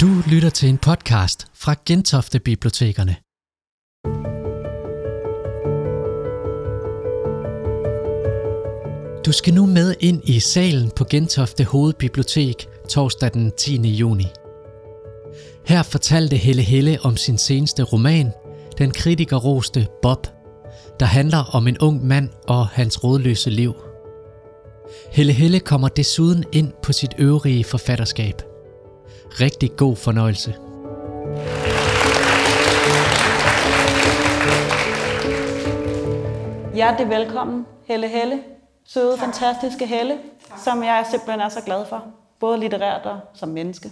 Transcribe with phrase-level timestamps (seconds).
[0.00, 3.16] Du lytter til en podcast fra Gentofte Bibliotekerne.
[9.26, 13.88] Du skal nu med ind i salen på Gentofte Hovedbibliotek torsdag den 10.
[13.88, 14.26] juni.
[15.66, 18.32] Her fortalte Helle Helle om sin seneste roman,
[18.78, 20.26] den kritikerroste Bob,
[21.00, 23.74] der handler om en ung mand og hans rådløse liv.
[25.12, 28.42] Helle Helle kommer desuden ind på sit øvrige forfatterskab–
[29.32, 30.54] Rigtig god fornøjelse.
[36.74, 38.42] Hjertelig velkommen, Helle Helle.
[38.84, 39.24] Søde, tak.
[39.24, 40.58] fantastiske Helle, tak.
[40.58, 42.04] som jeg simpelthen er så glad for.
[42.40, 43.90] Både litterært og som menneske.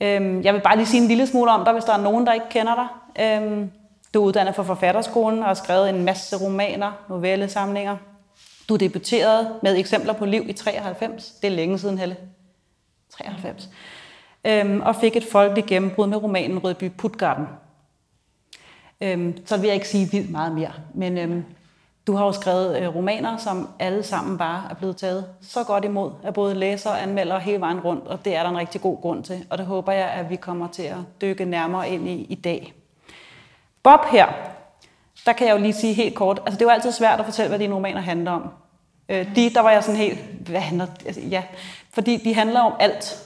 [0.00, 2.26] Øhm, jeg vil bare lige sige en lille smule om dig, hvis der er nogen,
[2.26, 2.88] der ikke kender dig.
[3.26, 3.70] Øhm,
[4.14, 7.96] du er uddannet fra Forfatterskolen og har skrevet en masse romaner, novellesamlinger.
[8.68, 11.30] Du debuterede med eksempler på liv i 93.
[11.42, 12.16] Det er længe siden, Helle.
[13.18, 13.68] 93
[14.44, 17.46] øhm, og fik et folkeligt gennembrud med romanen Rødby Putgarden.
[19.00, 21.44] Øhm, så vil jeg ikke sige vildt meget mere, men øhm,
[22.06, 25.84] du har jo skrevet øh, romaner, som alle sammen bare er blevet taget så godt
[25.84, 28.80] imod af både læsere og anmeldere hele vejen rundt, og det er der en rigtig
[28.80, 32.08] god grund til, og det håber jeg, at vi kommer til at dykke nærmere ind
[32.08, 32.74] i i dag.
[33.82, 34.26] Bob her,
[35.26, 37.24] der kan jeg jo lige sige helt kort, altså det er jo altid svært at
[37.24, 38.50] fortælle, hvad dine romaner handler om.
[39.08, 41.42] Øh, de, der var jeg sådan helt, hvad handler, altså, ja,
[41.92, 43.23] fordi de handler om alt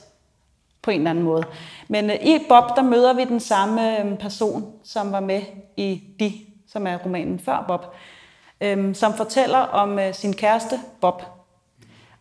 [0.88, 1.44] på en eller anden måde.
[1.88, 5.42] Men øh, i Bob, der møder vi den samme øh, person, som var med
[5.76, 6.32] i De,
[6.68, 7.94] som er romanen før Bob,
[8.60, 11.22] øh, som fortæller om øh, sin kæreste Bob.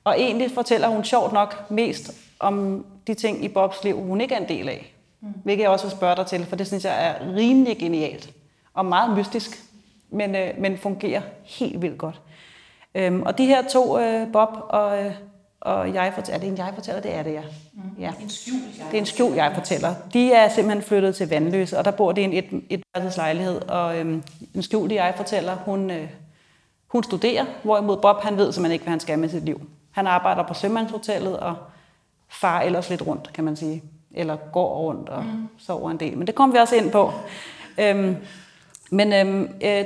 [0.04, 4.36] Og egentlig fortæller hun sjovt nok mest om de ting i Bobs liv, hun ikke
[4.36, 4.94] er en del af.
[5.22, 5.34] Mm.
[5.44, 8.30] Hvilket jeg også vil spørge dig til, for det synes jeg er rimelig genialt.
[8.74, 9.64] Og meget mystisk,
[10.10, 12.22] men, øh, men fungerer helt vildt godt.
[12.96, 15.14] Øhm, og de her to, øh, Bob og, øh,
[15.68, 17.02] og jeg fortæller, er det en jeg fortæller?
[17.02, 17.42] Det er det, ja.
[17.74, 17.82] Mm.
[18.00, 18.12] ja.
[18.22, 19.96] En skjul, jeg det er en skjul, jeg fortæller.
[20.14, 23.62] De er simpelthen flyttet til Vandløse, og der bor de i en et, et lejlighed,
[23.62, 24.24] og øhm,
[24.56, 26.10] en skjul, jeg fortæller, hun, øh,
[26.88, 29.62] hun studerer, hvorimod Bob, han ved simpelthen ikke, hvad han skal med sit liv.
[29.92, 31.56] Han arbejder på Sømandshotellet, og
[32.30, 33.84] far ellers lidt rundt, kan man sige.
[34.12, 35.48] Eller går rundt og mm.
[35.58, 36.18] sover en del.
[36.18, 37.12] Men det kommer vi også ind på.
[37.78, 38.16] Øhm,
[38.92, 39.86] men øhm, øh,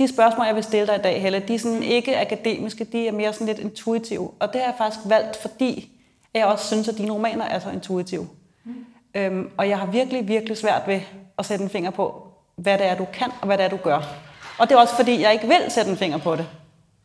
[0.00, 3.08] de spørgsmål, jeg vil stille dig i dag, Helle, de er sådan ikke akademiske, de
[3.08, 4.30] er mere sådan lidt intuitive.
[4.38, 5.90] Og det har jeg faktisk valgt, fordi
[6.34, 8.28] jeg også synes, at dine romaner er så intuitive.
[8.64, 8.74] Mm.
[9.14, 11.00] Øhm, og jeg har virkelig, virkelig svært ved
[11.38, 13.76] at sætte en finger på, hvad det er, du kan, og hvad det er, du
[13.76, 14.02] gør.
[14.58, 16.46] Og det er også, fordi jeg ikke vil sætte en finger på det.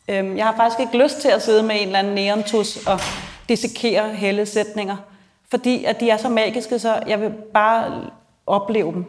[0.07, 2.99] Øhm, jeg har faktisk ikke lyst til at sidde med en eller anden neontus og
[3.49, 4.97] dissekere hele sætninger,
[5.49, 8.09] fordi at de er så magiske, så jeg vil bare
[8.47, 9.05] opleve dem.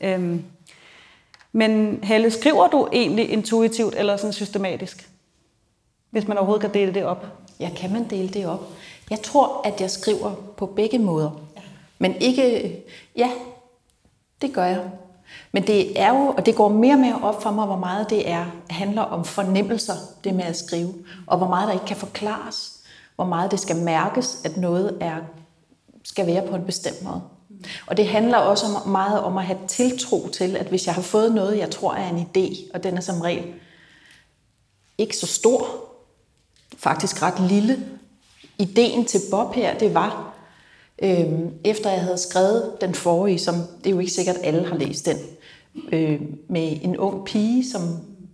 [0.00, 0.44] Øhm,
[1.56, 5.10] men Helle, skriver du egentlig intuitivt eller sådan systematisk?
[6.10, 7.26] Hvis man overhovedet kan dele det op.
[7.60, 8.60] Ja, kan man dele det op?
[9.10, 11.30] Jeg tror, at jeg skriver på begge måder.
[11.56, 11.60] Ja.
[11.98, 12.76] Men ikke...
[13.16, 13.30] Ja,
[14.42, 14.90] det gør jeg.
[15.52, 18.10] Men det er jo, og det går mere og mere op for mig, hvor meget
[18.10, 20.94] det er, handler om fornemmelser, det med at skrive,
[21.26, 22.72] og hvor meget der ikke kan forklares,
[23.14, 25.16] hvor meget det skal mærkes, at noget er,
[26.04, 27.22] skal være på en bestemt måde.
[27.86, 31.02] Og det handler også om, meget om at have tiltro til, at hvis jeg har
[31.02, 33.44] fået noget, jeg tror er en idé, og den er som regel
[34.98, 35.66] ikke så stor,
[36.76, 37.86] faktisk ret lille.
[38.58, 40.34] Ideen til Bob her, det var,
[40.98, 41.32] øh,
[41.64, 44.76] efter jeg havde skrevet den forrige, som det er jo ikke sikkert, at alle har
[44.76, 45.16] læst den,
[45.92, 47.80] øh, med en ung pige, som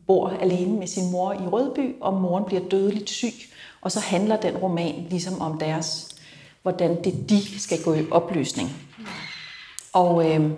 [0.06, 3.34] bor alene med sin mor i Rødby, og moren bliver dødeligt syg.
[3.80, 6.08] Og så handler den roman ligesom om deres,
[6.62, 8.70] hvordan det de skal gå i opløsning.
[9.92, 10.50] Og, øh,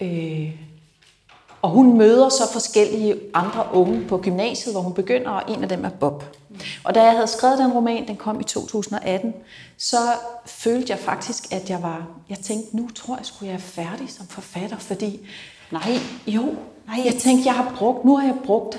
[0.00, 0.50] øh,
[1.62, 5.68] og hun møder så forskellige andre unge på gymnasiet, hvor hun begynder, og en af
[5.68, 6.24] dem er Bob.
[6.84, 9.34] Og da jeg havde skrevet den roman, den kom i 2018,
[9.76, 9.96] så
[10.46, 14.10] følte jeg faktisk, at jeg var, jeg tænkte, nu tror jeg, skulle jeg er færdig
[14.10, 15.20] som forfatter, fordi,
[15.72, 16.42] nej, jo,
[16.86, 18.78] nej, jeg tænkte, jeg har brugt, nu har jeg brugt,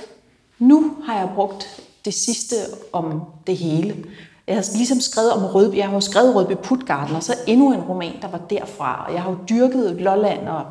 [0.60, 2.56] nu har jeg brugt det sidste
[2.94, 4.06] om det hele.
[4.48, 7.74] Jeg har ligesom skrevet om Rødby, jeg har jo skrevet Rødby Putgarden, og så endnu
[7.74, 9.06] en roman, der var derfra.
[9.08, 10.66] Og jeg har jo dyrket Lolland og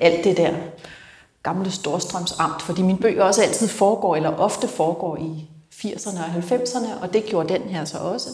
[0.00, 0.52] alt det der
[1.42, 6.54] gamle Storstrøms Amt, fordi mine bøger også altid foregår, eller ofte foregår i 80'erne og
[6.54, 8.28] 90'erne, og det gjorde den her så også.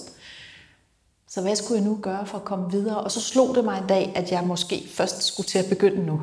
[1.30, 3.00] Så hvad skulle jeg nu gøre for at komme videre?
[3.00, 6.06] Og så slog det mig en dag, at jeg måske først skulle til at begynde
[6.06, 6.22] nu.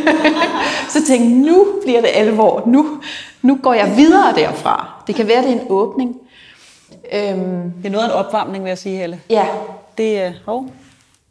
[0.92, 2.62] så tænkte nu bliver det alvor.
[2.66, 3.00] Nu,
[3.42, 5.02] nu går jeg videre derfra.
[5.06, 6.16] Det kan være, det er en åbning.
[7.12, 9.20] Øhm, det er noget af en opvarmning, vil jeg sige, Helle.
[9.30, 9.46] Ja.
[9.98, 10.32] Det er...
[10.46, 10.66] Oh,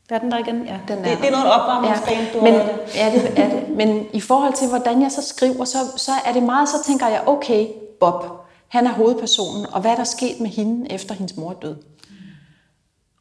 [0.10, 0.80] der er den der igen, ja.
[0.88, 2.40] Den er, det, det er noget opvarmningsbane, ja.
[2.40, 2.54] du Men.
[2.96, 3.70] Ja, det er det.
[3.70, 7.08] Men i forhold til, hvordan jeg så skriver, så, så er det meget, så tænker
[7.08, 7.68] jeg, okay,
[8.00, 8.24] Bob,
[8.68, 11.76] han er hovedpersonen, og hvad er der sket med hende, efter hendes mor død?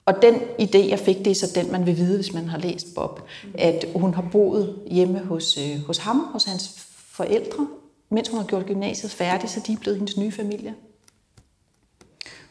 [0.07, 2.59] og den idé, jeg fik, det er så den, man vil vide, hvis man har
[2.59, 3.21] læst Bob.
[3.55, 7.67] At hun har boet hjemme hos, øh, hos ham, hos hans forældre,
[8.11, 10.75] mens hun har gjort gymnasiet færdigt, så de er blevet hendes nye familie.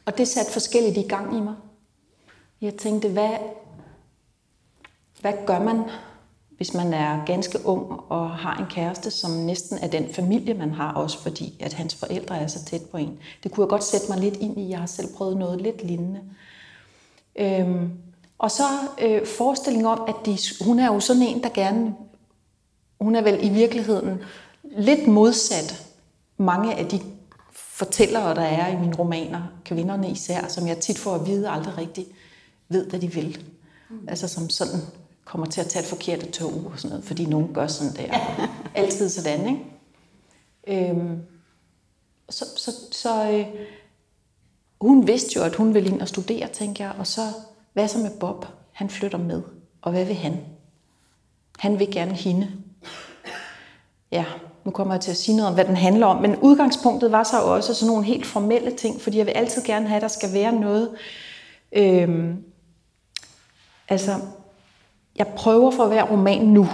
[0.05, 1.55] Og det satte forskelligt i gang i mig.
[2.61, 3.29] Jeg tænkte, hvad,
[5.21, 5.81] hvad gør man,
[6.57, 10.71] hvis man er ganske ung og har en kæreste, som næsten er den familie, man
[10.71, 13.19] har også, fordi at hans forældre er så tæt på en.
[13.43, 14.69] Det kunne jeg godt sætte mig lidt ind i.
[14.69, 16.21] Jeg har selv prøvet noget lidt lignende.
[17.35, 17.91] Øhm,
[18.37, 18.63] og så
[19.01, 21.95] øh, forestillingen om, at de, hun er jo sådan en, der gerne,
[23.01, 24.19] hun er vel i virkeligheden
[24.63, 25.85] lidt modsat
[26.37, 27.01] mange af de
[27.75, 31.77] fortællere, der er i mine romaner, kvinderne især, som jeg tit får at vide aldrig
[31.77, 32.09] rigtigt
[32.69, 33.45] ved, hvad de vil.
[33.89, 34.07] Mm.
[34.07, 34.79] Altså som sådan
[35.25, 38.13] kommer til at tage et forkert tog og sådan noget, fordi nogen gør sådan der.
[38.75, 40.89] Altid sådan, ikke?
[40.89, 41.21] Øhm,
[42.29, 43.45] så så, så øh,
[44.81, 47.21] hun vidste jo, at hun ville ind og studere, tænker jeg, og så,
[47.73, 48.45] hvad så med Bob?
[48.71, 49.41] Han flytter med,
[49.81, 50.37] og hvad vil han?
[51.59, 52.51] Han vil gerne hende.
[54.11, 54.25] Ja,
[54.65, 57.23] nu kommer jeg til at sige noget om, hvad den handler om, men udgangspunktet var
[57.23, 60.07] så også sådan nogle helt formelle ting, fordi jeg vil altid gerne have, at der
[60.07, 60.89] skal være noget.
[61.71, 62.43] Øhm,
[63.89, 64.11] altså,
[65.15, 66.67] jeg prøver for hver roman nu,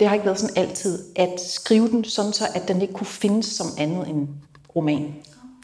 [0.00, 3.06] det har ikke været sådan altid, at skrive den sådan så, at den ikke kunne
[3.06, 4.28] findes som andet end
[4.76, 5.14] roman.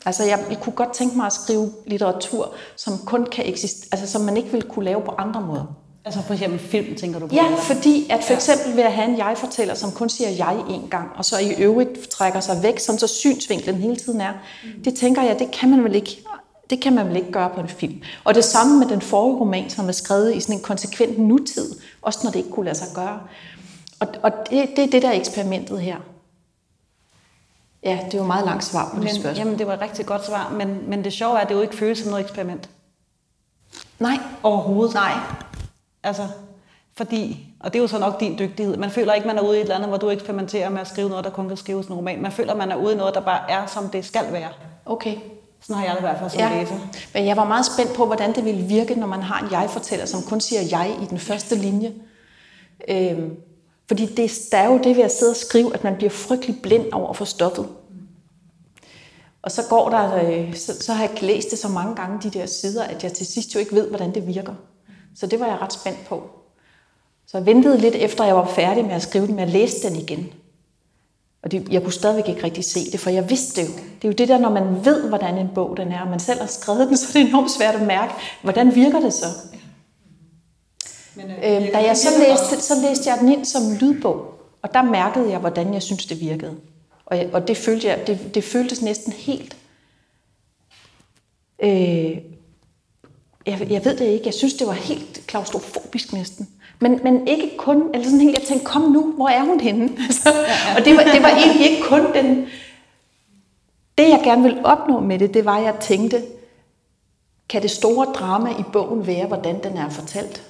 [0.06, 4.12] Altså jeg, jeg kunne godt tænke mig at skrive litteratur, som kun kan eksistere, altså
[4.12, 5.81] som man ikke ville kunne lave på andre måder.
[6.04, 7.34] Altså for eksempel film, tænker du på?
[7.34, 10.88] Ja, fordi at for eksempel ved at have en jeg-fortæller, som kun siger jeg en
[10.90, 14.32] gang, og så i øvrigt trækker sig væk, som så synsvinklen hele tiden er,
[14.64, 14.82] mm.
[14.82, 16.22] det tænker jeg, det kan man vel ikke
[16.70, 18.02] det kan man vel ikke gøre på en film.
[18.24, 21.74] Og det samme med den forrige roman, som er skrevet i sådan en konsekvent nutid,
[22.02, 23.20] også når det ikke kunne lade sig gøre.
[24.00, 25.96] Og, og det, det er det, der er eksperimentet her.
[27.82, 29.36] Ja, det er jo meget langt svar på men, det spørgsmål.
[29.36, 31.60] Jamen, det var et rigtig godt svar, men, men det sjove er, at det jo
[31.60, 32.68] ikke føles som noget eksperiment.
[33.98, 34.18] Nej.
[34.42, 34.94] Overhovedet.
[34.94, 35.12] Nej.
[36.04, 36.28] Altså,
[36.96, 39.56] fordi, og det er jo så nok din dygtighed, man føler ikke, man er ude
[39.56, 41.86] i et eller andet, hvor du eksperimenterer med at skrive noget, der kun kan skrives
[41.86, 42.22] en roman.
[42.22, 44.48] Man føler, man er ude i noget, der bare er, som det skal være.
[44.86, 45.16] Okay.
[45.60, 46.60] Sådan har jeg det i hvert fald som ja.
[46.60, 46.74] læser.
[47.14, 50.06] Men jeg var meget spændt på, hvordan det ville virke, når man har en jeg-fortæller,
[50.06, 51.92] som kun siger jeg i den første linje.
[52.88, 53.36] Øhm,
[53.88, 56.62] fordi det, der er jo det ved at sidde og skrive, at man bliver frygtelig
[56.62, 57.68] blind over for stoffet.
[59.42, 62.38] Og så går der, øh, så, så har jeg læst det så mange gange, de
[62.38, 64.54] der sider, at jeg til sidst jo ikke ved, hvordan det virker.
[65.16, 66.30] Så det var jeg ret spændt på.
[67.26, 69.88] Så jeg ventede lidt efter, jeg var færdig med at skrive den, med at læse
[69.88, 70.32] den igen.
[71.42, 73.72] Og det, jeg kunne stadigvæk ikke rigtig se det, for jeg vidste det jo.
[73.74, 76.20] Det er jo det der, når man ved, hvordan en bog den er, og man
[76.20, 78.12] selv har skrevet den, så er det enormt svært at mærke,
[78.42, 79.26] hvordan virker det så?
[81.14, 84.74] Men, øh, øh, da jeg så læste, så læste jeg den ind som lydbog, og
[84.74, 86.56] der mærkede jeg, hvordan jeg synes det virkede.
[87.06, 89.56] Og, jeg, og det, følte jeg, det, det føltes næsten helt...
[91.62, 92.18] Øh,
[93.46, 96.48] jeg, jeg ved det ikke, jeg synes, det var helt klaustrofobisk næsten.
[96.78, 99.90] Men, men ikke kun, eller sådan helt, jeg tænkte, kom nu, hvor er hun henne?
[100.08, 100.78] Altså, ja, ja.
[100.78, 102.46] Og det var, det var egentlig ikke kun den...
[103.98, 106.22] Det, jeg gerne ville opnå med det, det var, at jeg tænkte,
[107.48, 110.42] kan det store drama i bogen være, hvordan den er fortalt?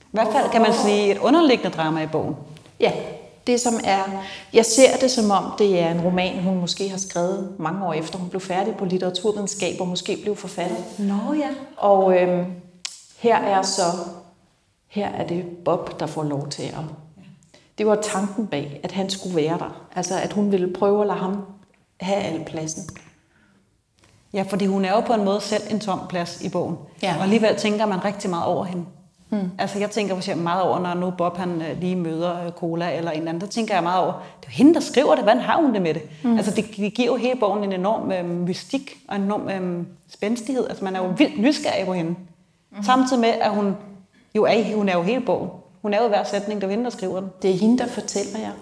[0.00, 2.36] I hvert fald kan man sige et underliggende drama i bogen.
[2.80, 2.92] Ja,
[3.46, 6.98] det som er, jeg ser det som om, det er en roman, hun måske har
[6.98, 10.76] skrevet mange år efter, hun blev færdig på litteraturvidenskab og måske blev forfatter.
[10.98, 11.48] Nå ja.
[11.76, 12.44] Og øhm,
[13.18, 13.82] her er så,
[14.88, 16.84] her er det Bob, der får lov til at...
[17.78, 19.86] Det var tanken bag, at han skulle være der.
[19.96, 21.42] Altså, at hun ville prøve at lade ham
[22.00, 22.88] have al pladsen.
[24.32, 26.76] Ja, fordi hun er jo på en måde selv en tom plads i bogen.
[27.02, 27.14] Ja.
[27.16, 28.84] Og alligevel tænker man rigtig meget over hende.
[29.30, 29.50] Mm.
[29.58, 32.52] Altså jeg tænker for eksempel meget over, når nu Bob han øh, lige møder øh,
[32.52, 35.24] Cola eller en anden, så tænker jeg meget over, det er hende, der skriver det,
[35.24, 36.02] hvordan har hun det med det?
[36.22, 36.36] Mm.
[36.36, 39.84] Altså det, det giver jo hele bogen en enorm øh, mystik og en enorm øh,
[40.08, 40.68] spændstighed.
[40.68, 42.10] Altså man er jo vildt nysgerrig på hende.
[42.10, 42.82] Mm.
[42.82, 43.76] Samtidig med, at hun
[44.34, 45.50] jo er, hun er jo hele bogen.
[45.82, 47.30] Hun er jo hver sætning, der vinder, der skriver den.
[47.42, 48.52] Det er hende, der fortæller jer.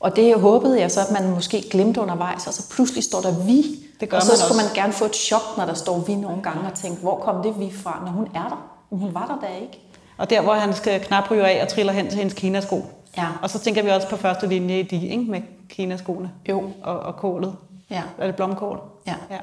[0.00, 3.44] Og det håbede jeg så, at man måske glemte undervejs, og så pludselig står der
[3.46, 3.64] vi.
[4.00, 6.14] Det gør og så man skulle man gerne få et chok, når der står vi
[6.14, 8.77] nogle gange, og tænke, hvor kom det vi fra, når hun er der?
[8.90, 9.80] Men hun var der da ikke.
[10.18, 12.84] Og der, hvor han skal knap ryge af og triller hen til hendes kinasko.
[13.16, 13.26] Ja.
[13.42, 15.24] Og så tænker vi også på første linje i de, ikke?
[15.30, 16.30] med kinaskoene.
[16.48, 16.70] Jo.
[16.82, 17.56] Og, og kålet.
[17.90, 18.02] Ja.
[18.18, 18.80] Er det blomkål?
[19.06, 19.14] Ja.
[19.30, 19.38] ja.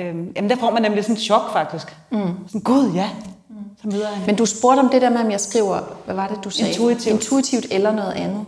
[0.00, 1.96] Øhm, jamen der får man nemlig sådan en chok faktisk.
[2.10, 2.34] Mm.
[2.46, 3.10] Sådan, gud ja.
[3.48, 3.56] Mm.
[3.82, 4.26] Så møder han.
[4.26, 6.70] Men du spurgte om det der med, om jeg skriver, hvad var det du sagde?
[6.70, 7.14] Intuitivt.
[7.14, 8.46] Intuitivt eller noget andet.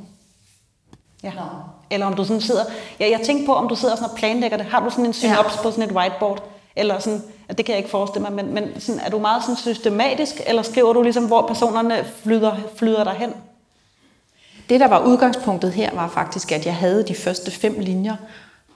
[1.22, 1.30] Ja.
[1.34, 1.42] Nå.
[1.90, 2.64] Eller om du sådan sidder...
[3.00, 4.66] Ja, jeg tænker på, om du sidder sådan og planlægger det.
[4.66, 5.62] Har du sådan en synops ja.
[5.62, 6.42] på sådan et whiteboard?
[6.76, 9.42] Eller sådan, at det kan jeg ikke forestille mig, men, men sådan, er du meget
[9.42, 13.30] sådan systematisk, eller skriver du ligesom, hvor personerne flyder, flyder derhen?
[14.68, 18.16] Det, der var udgangspunktet her, var faktisk, at jeg havde de første fem linjer,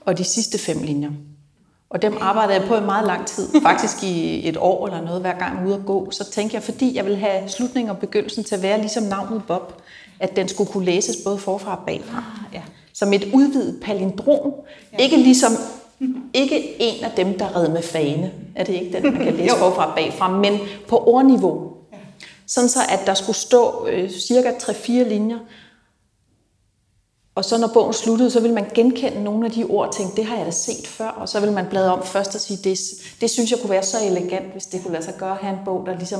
[0.05, 1.09] og de sidste fem linjer.
[1.89, 5.21] Og dem arbejdede jeg på i meget lang tid, faktisk i et år eller noget,
[5.21, 6.11] hver gang ude at gå.
[6.11, 9.43] Så tænkte jeg, fordi jeg ville have slutningen og begyndelsen til at være ligesom navnet
[9.47, 9.81] Bob,
[10.19, 12.17] at den skulle kunne læses både forfra og bagfra.
[12.17, 12.61] Ah, ja.
[12.93, 14.53] Som et udvidet palindrom.
[14.99, 15.51] Ikke ligesom
[16.33, 18.31] ikke en af dem, der red med fane.
[18.55, 21.73] Er det ikke den, man kan læse forfra og bagfra, men på ordniveau.
[22.47, 25.37] Sådan så, at der skulle stå øh, cirka 3-4 linjer,
[27.35, 30.15] og så når bogen sluttede, så vil man genkende nogle af de ord og tænke,
[30.15, 31.07] det har jeg da set før.
[31.07, 32.79] Og så vil man bladre om først og sige, det,
[33.21, 35.53] det synes jeg kunne være så elegant, hvis det kunne lade sig gøre at have
[35.53, 36.19] en bog, der ligesom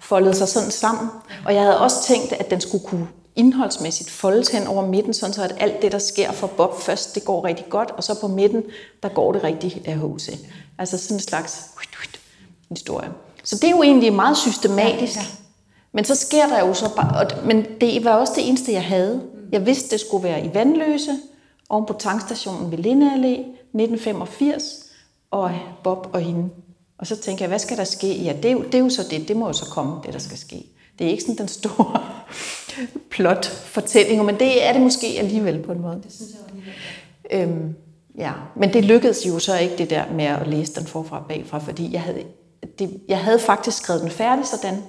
[0.00, 1.08] foldede sig sådan sammen.
[1.46, 3.08] Og jeg havde også tænkt, at den skulle kunne
[3.40, 7.14] indholdsmæssigt foldes hen over midten, sådan så at alt det, der sker for Bob først,
[7.14, 8.62] det går rigtig godt, og så på midten,
[9.02, 10.38] der går det rigtig af H.C.
[10.78, 11.70] Altså sådan en slags
[12.68, 13.08] historie.
[13.44, 15.16] Så det er jo egentlig meget systematisk.
[15.16, 15.26] Ja, ja.
[15.92, 18.84] Men så sker der jo så bare, og, men det var også det eneste, jeg
[18.84, 19.22] havde.
[19.52, 21.16] Jeg vidste, det skulle være i Vandløse,
[21.68, 23.40] oven på tankstationen ved Linde Allé,
[23.74, 24.62] 1985,
[25.30, 25.50] og
[25.84, 26.50] Bob og hende.
[26.98, 28.22] Og så tænker jeg, hvad skal der ske?
[28.22, 30.12] Ja, det er, jo, det er jo så det, det må jo så komme, det
[30.12, 30.66] der skal ske.
[31.00, 32.02] Det er ikke sådan den store
[33.10, 36.00] plot fortælling, men det er det måske alligevel på en måde.
[36.04, 36.74] Det synes jeg alligevel.
[37.30, 37.74] Øhm,
[38.18, 41.26] ja, men det lykkedes jo så ikke det der med at læse den forfra og
[41.28, 42.24] bagfra, fordi jeg havde,
[42.78, 44.82] det, jeg havde faktisk skrevet den færdig sådan,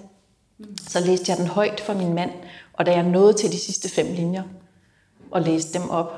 [0.89, 2.31] så læste jeg den højt for min mand,
[2.73, 4.43] og da jeg nåede til de sidste fem linjer
[5.31, 6.13] og læste dem op,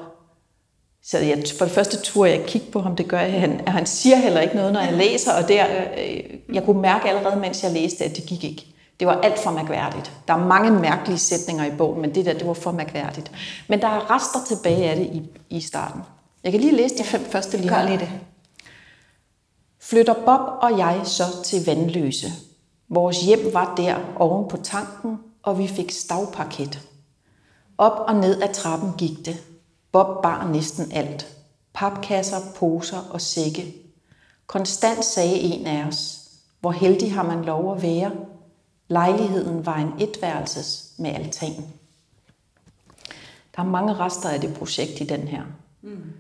[1.04, 3.86] så jeg, for det første tur jeg kigge på ham, det gør jeg, han, han
[3.86, 5.66] siger heller ikke noget, når jeg læser, og der,
[5.98, 6.24] øh,
[6.54, 8.73] jeg kunne mærke allerede, mens jeg læste, at det gik ikke.
[9.04, 10.12] Det var alt for mærkværdigt.
[10.28, 13.32] Der er mange mærkelige sætninger i bogen, men det der, det var for mærkværdigt.
[13.70, 16.02] Men der er rester tilbage af det i, i starten.
[16.44, 17.80] Jeg kan lige læse de fem første linjer.
[17.80, 18.10] Gør lige det.
[19.80, 22.28] Flytter Bob og jeg så til Vandløse.
[22.90, 26.82] Vores hjem var der oven på tanken, og vi fik stavparket.
[27.78, 29.44] Op og ned ad trappen gik det.
[29.92, 31.28] Bob bar næsten alt.
[31.74, 33.76] Papkasser, poser og sække.
[34.48, 36.20] Konstant sagde en af os,
[36.60, 38.12] hvor heldig har man lov at være.
[38.88, 41.66] Lejligheden var en etværelses med altan.
[43.56, 45.44] Der er mange rester af det projekt i den her.
[45.82, 46.14] Mm.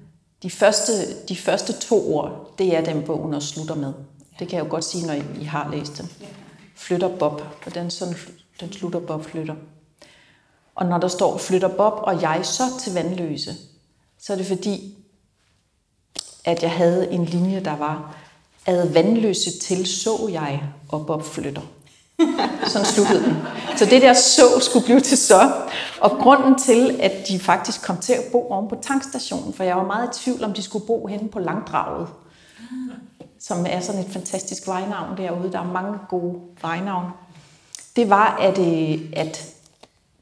[0.44, 3.94] De, første, de første to ord, det er den bogen og slutter med.
[4.40, 6.10] Det kan jeg jo godt sige, når I har læst den.
[6.76, 8.16] Flytter Bob, og den, sådan,
[8.60, 9.56] den slutter Bob flytter.
[10.76, 13.56] Og når der står, flytter Bob og jeg så til Vandløse,
[14.20, 14.98] så er det fordi,
[16.46, 18.18] at jeg havde en linje, der var,
[18.66, 21.62] ad Vandløse til så jeg, og Bob flytter.
[22.68, 23.38] Sådan sluttede den.
[23.78, 25.52] Så det der så skulle blive til så.
[26.02, 29.78] Og grunden til, at de faktisk kom til at bo oven på tankstationen, for jeg
[29.78, 32.08] var meget i tvivl, om de skulle bo henne på Langdraget,
[33.40, 35.52] som er sådan et fantastisk vejnavn derude.
[35.52, 37.06] Der er mange gode vejnavn.
[37.96, 39.54] Det var, at, øh, at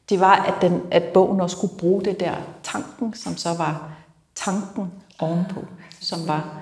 [0.10, 3.92] det var, at, den, at bogen også skulle bruge det der tanken, som så var
[4.36, 5.60] tanken ovenpå,
[6.02, 6.61] som var,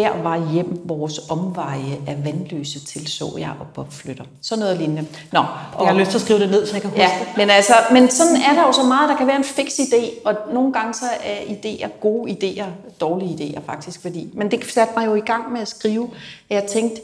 [0.00, 4.24] der var hjem vores omveje af vandløse til, så jeg og Bob flytter.
[4.42, 5.06] Så noget lignende.
[5.32, 7.10] Nå, og, jeg har lyst til at skrive det ned, så jeg kan huske ja,
[7.20, 7.36] det.
[7.36, 10.04] Men, altså, men sådan er der jo så meget, der kan være en fix idé,
[10.24, 12.66] og nogle gange så er idéer gode idéer,
[13.00, 14.02] dårlige idéer faktisk.
[14.02, 16.10] Fordi, men det satte mig jo i gang med at skrive,
[16.50, 17.00] at jeg tænkte,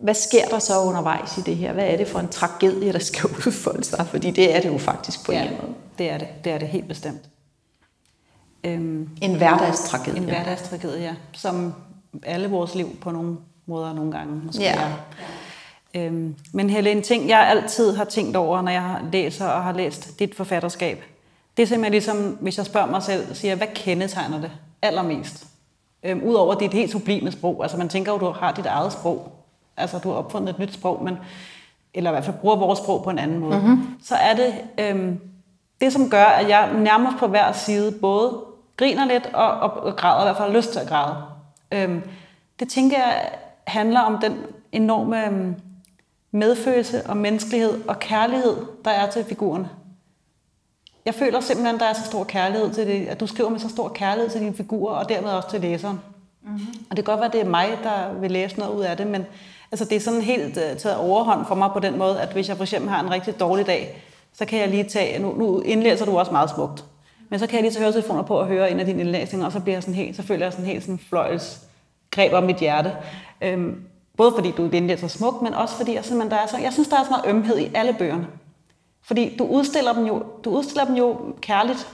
[0.00, 1.72] hvad sker der så undervejs i det her?
[1.72, 4.06] Hvad er det for en tragedie, der skal udfolde sig?
[4.10, 5.74] Fordi det er det jo faktisk på ja, en måde.
[5.98, 6.28] det er det.
[6.44, 7.20] Det er det helt bestemt.
[8.64, 10.20] Øhm, en hverdagstragedie.
[10.20, 11.14] En hverdagstragedie, ja.
[11.32, 11.74] Som
[12.22, 14.74] alle vores liv på nogle måder nogle gange måske ja.
[14.74, 14.92] er.
[15.94, 19.72] Øhm, men Helle, en ting, jeg altid har tænkt over, når jeg læser og har
[19.72, 21.04] læst dit forfatterskab,
[21.56, 24.50] det er simpelthen ligesom, hvis jeg spørger mig selv, siger, hvad kendetegner det
[24.82, 25.46] allermest?
[26.02, 27.62] Øhm, Udover dit helt sublime sprog.
[27.62, 29.32] Altså man tænker jo, du har dit eget sprog.
[29.76, 31.18] Altså du har opfundet et nyt sprog, men,
[31.94, 33.58] eller i hvert fald bruger vores sprog på en anden måde.
[33.58, 33.88] Mm-hmm.
[34.02, 35.20] Så er det øhm,
[35.80, 38.40] det, som gør, at jeg nærmest på hver side både
[38.76, 41.16] griner lidt og, og, og græder, i hvert fald har lyst til at græde.
[41.72, 42.02] Øhm,
[42.60, 43.30] det tænker jeg
[43.66, 44.38] handler om den
[44.72, 45.54] enorme øhm,
[46.30, 49.68] medfølelse og menneskelighed og kærlighed, der er til figurerne.
[51.04, 53.58] Jeg føler simpelthen, at der er så stor kærlighed til det, at du skriver med
[53.58, 56.00] så stor kærlighed til dine figurer, og dermed også til læseren.
[56.42, 56.66] Mm-hmm.
[56.90, 58.96] Og det kan godt være, at det er mig, der vil læse noget ud af
[58.96, 59.26] det, men
[59.72, 62.48] altså, det er sådan helt uh, taget overhånd for mig på den måde, at hvis
[62.48, 65.60] jeg for eksempel har en rigtig dårlig dag, så kan jeg lige tage, nu, nu
[65.60, 66.84] indlæser du også meget smukt,
[67.28, 69.52] men så kan jeg lige tage høretelefoner på og høre en af dine indlæsninger, og
[69.52, 71.60] så bliver jeg sådan helt, så føler jeg sådan helt sådan fløjls
[72.10, 72.92] greb om mit hjerte.
[73.40, 73.82] Øhm,
[74.16, 76.88] både fordi du indlæser smukt, men også fordi jeg, simpelthen, der er så, jeg synes,
[76.88, 78.26] der er så meget ømhed i alle bøgerne.
[79.02, 81.88] Fordi du udstiller dem jo, du udstiller dem jo kærligt,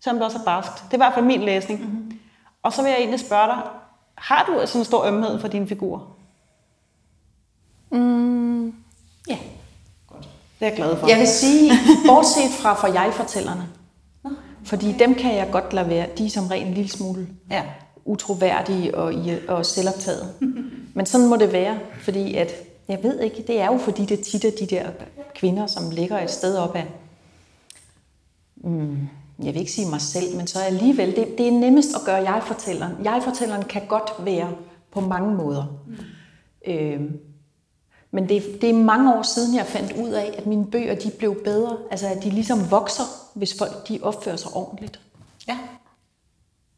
[0.00, 0.74] selvom det også er barskt.
[0.74, 1.80] Det er i hvert fald min læsning.
[1.80, 2.18] Mm-hmm.
[2.62, 3.58] Og så vil jeg egentlig spørge dig,
[4.14, 6.00] har du sådan en stor ømhed for dine figurer?
[7.90, 8.66] Mm,
[9.28, 9.38] ja.
[10.06, 10.28] Godt.
[10.60, 11.08] Det er jeg glad for.
[11.08, 11.72] Jeg vil sige,
[12.06, 13.68] bortset fra for jeg-fortællerne,
[14.64, 16.06] fordi dem kan jeg godt lade være.
[16.18, 17.62] De er som regel en lille smule ja.
[18.04, 19.14] utroværdig og,
[19.48, 20.34] og selvoptaget.
[20.94, 22.52] Men sådan må det være, fordi at,
[22.88, 24.90] jeg ved ikke, det er jo fordi det tit er de der
[25.34, 26.86] kvinder, som ligger et sted op af,
[28.56, 29.08] mm,
[29.42, 32.32] jeg vil ikke sige mig selv, men så alligevel, det, det er nemmest at gøre
[32.32, 32.92] jeg-fortælleren.
[33.04, 34.52] Jeg-fortælleren kan godt være
[34.92, 35.64] på mange måder.
[35.86, 36.72] Mm.
[36.72, 37.00] Øh,
[38.10, 41.10] men det, det er mange år siden, jeg fandt ud af, at mine bøger de
[41.18, 41.76] blev bedre.
[41.90, 45.00] Altså at de ligesom vokser, hvis folk de opfører sig ordentligt.
[45.48, 45.58] Ja.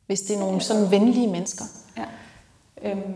[0.06, 1.64] Hvis det er nogle sådan venlige mennesker.
[1.96, 2.04] Ja.
[2.82, 3.14] Øhm,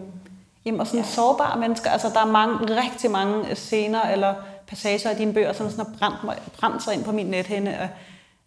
[0.64, 1.06] Jamen, og sådan ja.
[1.06, 4.34] sårbare mennesker, altså der er mange, rigtig mange scener eller
[4.66, 7.78] passager i dine bøger, som sådan har brændt, mig, brændt sig ind på min nethænde.
[7.80, 7.88] Og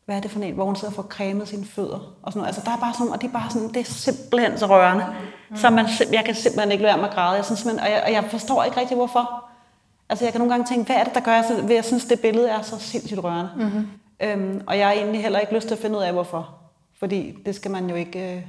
[0.05, 2.13] hvad er det for en, hvor hun sidder og får cremet sine fødder?
[2.23, 2.47] Og sådan noget.
[2.47, 5.05] Altså der er bare sådan, og det er bare sådan, det er simpelthen så rørende.
[5.49, 5.55] Mm.
[5.55, 7.35] Så man, jeg kan simpelthen ikke lade være med at græde.
[7.35, 9.46] Jeg synes, og, jeg, og jeg forstår ikke rigtig, hvorfor.
[10.09, 12.19] Altså jeg kan nogle gange tænke, hvad er det, der gør, at jeg synes, det
[12.19, 13.51] billede er så sindssygt rørende.
[13.55, 13.87] Mm-hmm.
[14.19, 16.55] Øhm, og jeg har egentlig heller ikke lyst til at finde ud af, hvorfor.
[16.99, 18.41] Fordi det skal man jo ikke øh,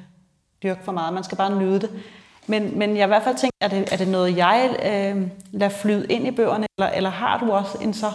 [0.63, 1.15] dyrke for meget.
[1.15, 1.91] Man skal bare nyde det.
[2.47, 5.29] Men, men jeg har i hvert fald tænkt, er det, er det noget, jeg øh,
[5.53, 8.13] lader flyde ind i bøgerne, eller, eller har du også en så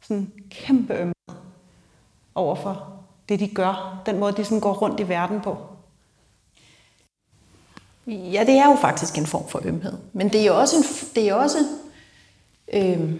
[0.00, 1.14] sådan kæmpe ømhed
[2.34, 2.86] overfor
[3.28, 4.02] det, de gør?
[4.06, 5.56] Den måde, de sådan går rundt i verden på?
[8.06, 9.92] Ja, det er jo faktisk en form for ømhed.
[10.12, 10.82] Men det er jo også, en,
[11.14, 11.58] det er også
[12.72, 13.12] øh,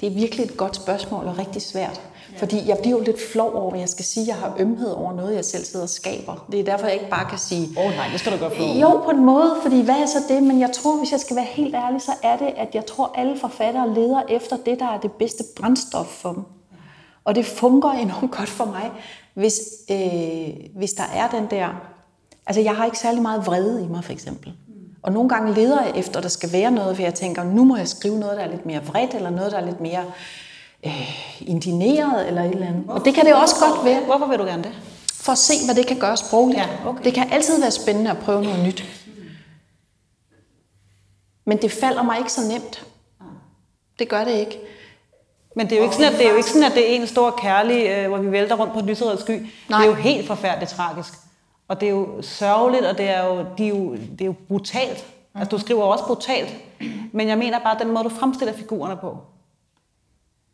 [0.00, 2.00] det er virkelig et godt spørgsmål og rigtig svært.
[2.36, 4.90] Fordi jeg bliver jo lidt flov over, at jeg skal sige, at jeg har ømhed
[4.90, 6.46] over noget, jeg selv sidder og skaber.
[6.52, 7.68] Det er derfor, jeg ikke bare kan sige...
[7.78, 10.06] Åh oh, nej, det skal du gøre flov Jo, på en måde, fordi hvad er
[10.06, 10.42] så det?
[10.42, 13.12] Men jeg tror, hvis jeg skal være helt ærlig, så er det, at jeg tror,
[13.14, 16.42] alle forfattere leder efter det, der er det bedste brændstof for dem.
[17.24, 18.90] Og det fungerer enormt godt for mig,
[19.34, 21.68] hvis, øh, hvis der er den der...
[22.46, 24.52] Altså, jeg har ikke særlig meget vrede i mig, for eksempel.
[25.02, 27.64] Og nogle gange leder jeg efter, at der skal være noget, for jeg tænker, nu
[27.64, 30.04] må jeg skrive noget, der er lidt mere vredt, eller noget, der er lidt mere
[30.86, 32.84] øh, indineret, eller et eller andet.
[32.88, 34.00] Og det kan det også godt være.
[34.04, 34.72] Hvorfor vil du gerne det?
[35.12, 36.58] For at se, hvad det kan gøre sprogligt.
[36.58, 37.04] Ja, okay.
[37.04, 38.84] Det kan altid være spændende at prøve noget nyt.
[41.46, 42.86] Men det falder mig ikke så nemt.
[43.98, 44.60] Det gør det ikke.
[45.56, 47.00] Men det er jo ikke sådan, at det er, jo ikke sådan, at det er
[47.00, 49.30] en stor kærlig, øh, hvor vi vælter rundt på et lyserød sky.
[49.30, 49.78] Nej.
[49.80, 51.12] Det er jo helt forfærdeligt tragisk.
[51.72, 54.34] Og det er jo sørgeligt, og det er jo, det er jo, det er jo
[54.48, 55.04] brutalt.
[55.34, 56.54] Altså, du skriver også brutalt.
[57.12, 59.16] Men jeg mener bare, den måde, du fremstiller figurerne på,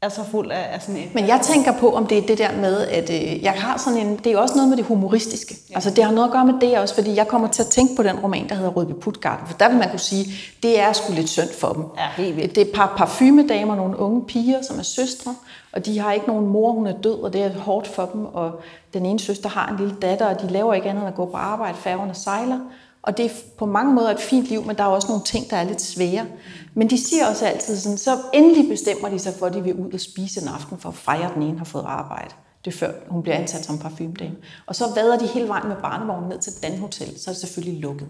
[0.03, 1.11] er så fuld af, af sådan en...
[1.15, 4.07] Men jeg tænker på, om det er det der med, at øh, jeg har sådan
[4.07, 4.17] en...
[4.17, 5.55] Det er jo også noget med det humoristiske.
[5.71, 5.75] Ja.
[5.75, 7.97] Altså, det har noget at gøre med det også, fordi jeg kommer til at tænke
[7.97, 9.47] på den roman, der hedder Rødby Putgarden.
[9.47, 11.85] For der vil man kunne sige, det er sgu lidt synd for dem.
[11.97, 12.55] Ja, helt vildt.
[12.55, 15.35] Det er et par parfumedamer, nogle unge piger, som er søstre,
[15.73, 18.25] og de har ikke nogen mor, hun er død, og det er hårdt for dem.
[18.25, 18.61] Og
[18.95, 21.27] den ene søster har en lille datter, og de laver ikke andet end at gå
[21.27, 22.59] på arbejde, færgerne sejler.
[23.03, 25.51] Og det er på mange måder et fint liv, men der er også nogle ting,
[25.51, 26.27] der er lidt svære.
[26.75, 29.75] Men de siger også altid sådan, så endelig bestemmer de sig for, at de vil
[29.75, 32.35] ud og spise en aften, for at fejre, at den ene har fået arbejde.
[32.65, 34.37] Det er før hun bliver ansat som parfumedame.
[34.67, 37.41] Og så vader de hele vejen med barnevognen ned til Dan Hotel, så er det
[37.41, 38.09] selvfølgelig lukket.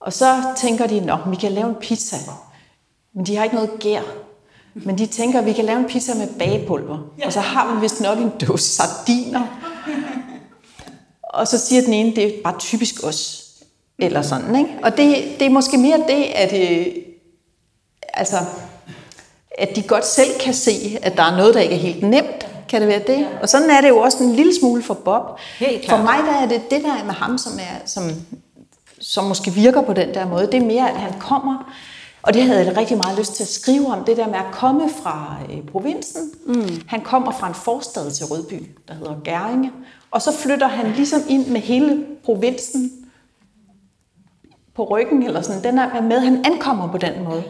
[0.00, 2.16] Og så tænker de, at vi kan lave en pizza.
[3.12, 4.02] Men de har ikke noget gær.
[4.84, 6.98] Men de tænker, at vi kan lave en pizza med bagepulver.
[7.24, 9.42] Og så har man vist nok en dåse sardiner.
[11.22, 13.42] Og så siger den ene, det er bare typisk os.
[13.98, 14.70] Eller sådan, ikke?
[14.82, 16.86] Og det, det er måske mere det, at, øh,
[18.14, 18.36] altså,
[19.58, 22.46] at de godt selv kan se, at der er noget, der ikke er helt nemt.
[22.68, 23.28] Kan det være det?
[23.42, 25.38] Og sådan er det jo også en lille smule for Bob.
[25.88, 28.10] For mig der er det det der med ham, som, er, som,
[29.00, 30.46] som måske virker på den der måde.
[30.46, 31.74] Det er mere, at han kommer,
[32.26, 34.52] og det havde jeg rigtig meget lyst til at skrive om, det der med at
[34.52, 36.30] komme fra øh, provinsen.
[36.46, 36.80] Mm.
[36.86, 39.72] Han kommer fra en forstad til Rødby, der hedder Gæringe.
[40.10, 42.92] Og så flytter han ligesom ind med hele provinsen
[44.74, 45.64] på ryggen, eller sådan.
[45.64, 47.44] Den er med, han ankommer på den måde.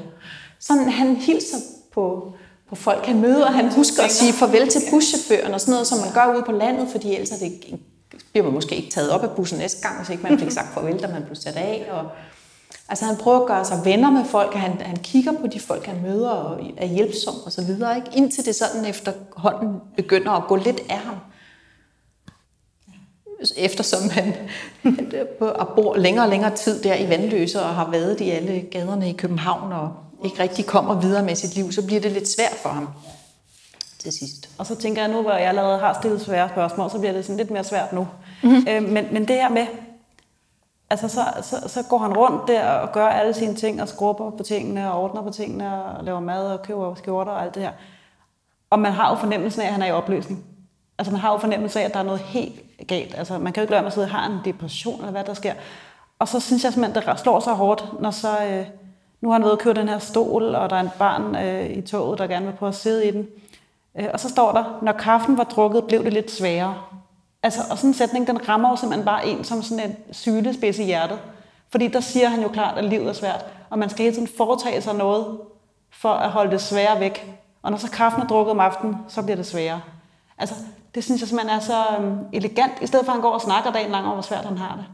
[0.59, 1.59] Sådan, han hilser
[1.93, 2.33] på,
[2.69, 5.99] på folk, han møder, han husker at sige farvel til buschaufføren og sådan noget, som
[5.99, 7.81] man gør ude på landet, fordi ellers er det,
[8.33, 10.75] bliver man måske ikke taget op af bussen næste gang, hvis ikke man fik sagt
[10.75, 11.89] farvel, da man blev sat af.
[11.91, 12.05] Og,
[12.89, 15.61] altså han prøver at gøre sig venner med folk, og han, han kigger på de
[15.61, 18.09] folk, han møder, og er hjælpsom og så videre, ikke?
[18.15, 21.17] indtil det sådan efterhånden begynder at gå lidt af ham
[23.57, 24.35] eftersom han
[25.77, 29.13] bor længere og længere tid der i Vandløse og har været i alle gaderne i
[29.13, 29.93] København og
[30.25, 32.89] ikke rigtig kommer videre med sit liv, så bliver det lidt svært for ham
[33.99, 34.49] til sidst.
[34.59, 37.25] Og så tænker jeg nu, hvor jeg allerede har stillet svære spørgsmål, så bliver det
[37.25, 38.09] sådan lidt mere svært nu.
[38.43, 38.67] Mm-hmm.
[38.69, 39.67] Øh, men, men det her med,
[40.91, 44.31] altså så, så, så går han rundt der og gør alle sine ting og skrubber
[44.31, 47.63] på tingene og ordner på tingene og laver mad og køber skjorter og alt det
[47.63, 47.73] her.
[48.71, 50.45] Og man har jo fornemmelsen af, at han er i opløsning.
[50.99, 53.15] Altså man har jo fornemmelsen af, at der er noget helt galt.
[53.19, 55.25] Altså man kan jo ikke lade mig at sidde og har en depression, eller hvad
[55.25, 55.53] der sker.
[56.19, 58.45] Og så synes jeg simpelthen, det slår så hårdt, når så...
[58.45, 58.67] Øh,
[59.21, 61.81] nu har han ved og den her stol, og der er en barn øh, i
[61.81, 63.27] toget, der gerne vil prøve at sidde i den.
[63.99, 66.75] Øh, og så står der, når kaffen var drukket, blev det lidt sværere.
[67.47, 70.79] Altså, og sådan en sætning, den rammer jo simpelthen bare en som sådan et sylespids
[70.79, 71.19] i hjertet.
[71.71, 74.29] Fordi der siger han jo klart, at livet er svært, og man skal hele tiden
[74.37, 75.39] foretage sig noget
[75.91, 77.37] for at holde det svære væk.
[77.63, 79.81] Og når så kaffen er drukket om aftenen, så bliver det sværere.
[80.39, 80.55] Altså,
[80.95, 83.41] det synes jeg simpelthen er så um, elegant, i stedet for at han går og
[83.41, 84.85] snakker dagen lang om, hvor svært han har det.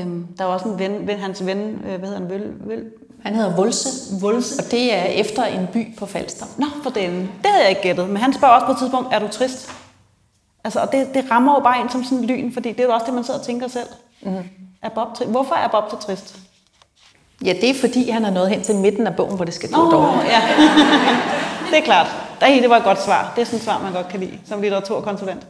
[0.00, 2.84] Øhm, der er også en ven, ven hans ven, øh, hvad hedder han, Vøl, Vøl,
[3.22, 3.88] Han hedder Vulse.
[4.20, 4.62] Vulse.
[4.62, 6.46] Og det er efter en by på Falster.
[6.58, 7.12] Nå, for den.
[7.20, 8.08] Det havde jeg ikke gættet.
[8.08, 9.87] Men han spørger også på et tidspunkt, er du trist?
[10.64, 12.84] Altså, og det, det rammer jo bare ind som sådan en lyn, fordi det er
[12.84, 13.86] jo også det, man sidder og tænker selv.
[14.22, 14.36] Mm.
[14.82, 16.36] Er Bob tri- Hvorfor er Bob så trist?
[17.44, 19.70] Ja, det er fordi, han er nået hen til midten af bogen, hvor det skal
[19.70, 20.24] gå Nå, dårligt.
[20.32, 20.40] ja.
[21.70, 22.06] det er klart.
[22.40, 23.32] Ej, det var et godt svar.
[23.36, 25.46] Det er sådan et svar, man godt kan lide som litteraturkonsulent.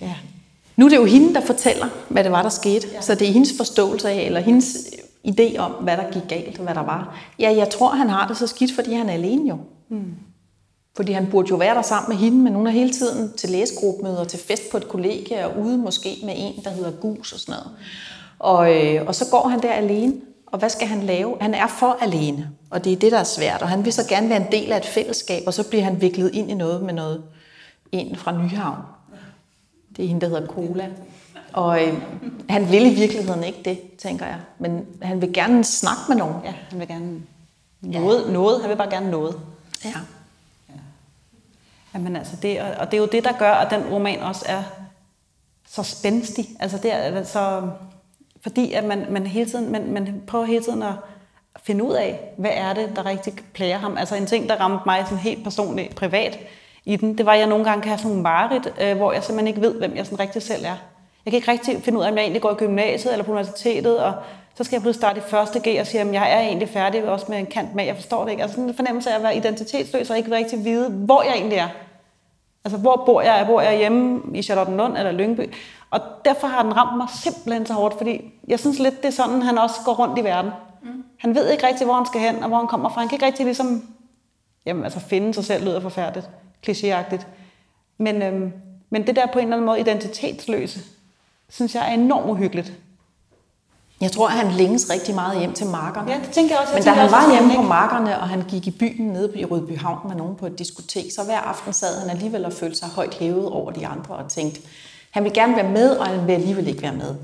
[0.00, 0.14] Ja.
[0.76, 2.88] Nu er det jo hende, der fortæller, hvad det var, der skete.
[2.92, 3.00] Ja.
[3.00, 4.66] Så det er hendes forståelse af, eller hendes
[5.28, 7.14] idé om, hvad der gik galt, og hvad der var.
[7.38, 9.56] Ja, jeg tror, han har det så skidt, fordi han er alene jo.
[9.88, 10.04] Mm.
[10.96, 13.50] Fordi han burde jo være der sammen med hende, men hun er hele tiden til
[13.50, 17.40] læsegruppemøder, til fest på et kollegie, og ude måske med en, der hedder Gus og
[17.40, 17.70] sådan noget.
[18.38, 20.14] Og, øh, og så går han der alene,
[20.46, 21.36] og hvad skal han lave?
[21.40, 23.62] Han er for alene, og det er det, der er svært.
[23.62, 26.00] Og han vil så gerne være en del af et fællesskab, og så bliver han
[26.00, 27.22] viklet ind i noget med noget,
[27.92, 28.78] en fra Nyhavn.
[29.96, 30.88] Det er hende, der hedder Cola.
[31.52, 31.94] Og øh,
[32.48, 34.38] han vil i virkeligheden ikke det, tænker jeg.
[34.58, 36.34] Men han vil gerne snakke med nogen.
[36.44, 37.22] ja, han vil gerne
[37.80, 38.32] noget, ja.
[38.32, 38.60] noget.
[38.60, 39.34] Han vil bare gerne noget.
[39.84, 39.92] Ja.
[41.94, 44.44] Jamen altså, det, og- og det er jo det, der gør, at den roman også
[44.48, 44.62] er
[45.68, 46.46] så spændstig.
[46.60, 47.62] Altså det er så,
[48.42, 50.92] fordi at man, man, hele tiden, man, man prøver hele tiden at
[51.62, 53.96] finde ud af, hvad er det, der rigtig plager ham.
[53.96, 56.38] Altså en ting, der ramte mig sådan helt personligt, privat
[56.84, 59.12] i den, det var, at jeg nogle gange kan have sådan nogle mareridt, øh, hvor
[59.12, 60.76] jeg simpelthen ikke ved, hvem jeg sådan rigtig selv er.
[61.24, 63.30] Jeg kan ikke rigtig finde ud af, om jeg egentlig går i gymnasiet eller på
[63.30, 64.12] universitetet, og
[64.54, 67.08] så skal jeg pludselig starte i første G og sige, at jeg er egentlig færdig
[67.08, 68.42] også med en kant med, jeg forstår det ikke.
[68.42, 71.58] Altså sådan en fornemmelse af at være identitetsløs og ikke rigtig vide, hvor jeg egentlig
[71.58, 71.68] er.
[72.64, 73.44] Altså, hvor bor jeg?
[73.46, 75.54] Bor jeg hjemme i Charlottenlund eller Lyngby?
[75.90, 79.12] Og derfor har den ramt mig simpelthen så hårdt, fordi jeg synes lidt, det er
[79.12, 80.50] sådan, han også går rundt i verden.
[80.82, 81.04] Mm.
[81.18, 83.00] Han ved ikke rigtig, hvor han skal hen, og hvor han kommer fra.
[83.00, 83.88] Han kan ikke rigtig ligesom,
[84.66, 86.30] jamen altså finde sig selv lyder forfærdeligt,
[86.68, 87.26] klichéagtigt.
[87.98, 88.52] Men, øhm,
[88.90, 90.80] men det der på en eller anden måde identitetsløse,
[91.48, 92.72] synes jeg er enormt uhyggeligt.
[94.02, 96.12] Jeg tror, han længes rigtig meget hjem til markerne.
[96.12, 96.72] Ja, det tænker jeg også.
[96.72, 99.06] Jeg Men da han også, var at hjemme på markerne, og han gik i byen
[99.06, 102.44] nede i Rødby Havn med nogen på et diskotek, så hver aften sad han alligevel
[102.44, 104.60] og følte sig højt hævet over de andre og tænkte,
[105.10, 107.14] han vil gerne være med, og han vil alligevel ikke være med.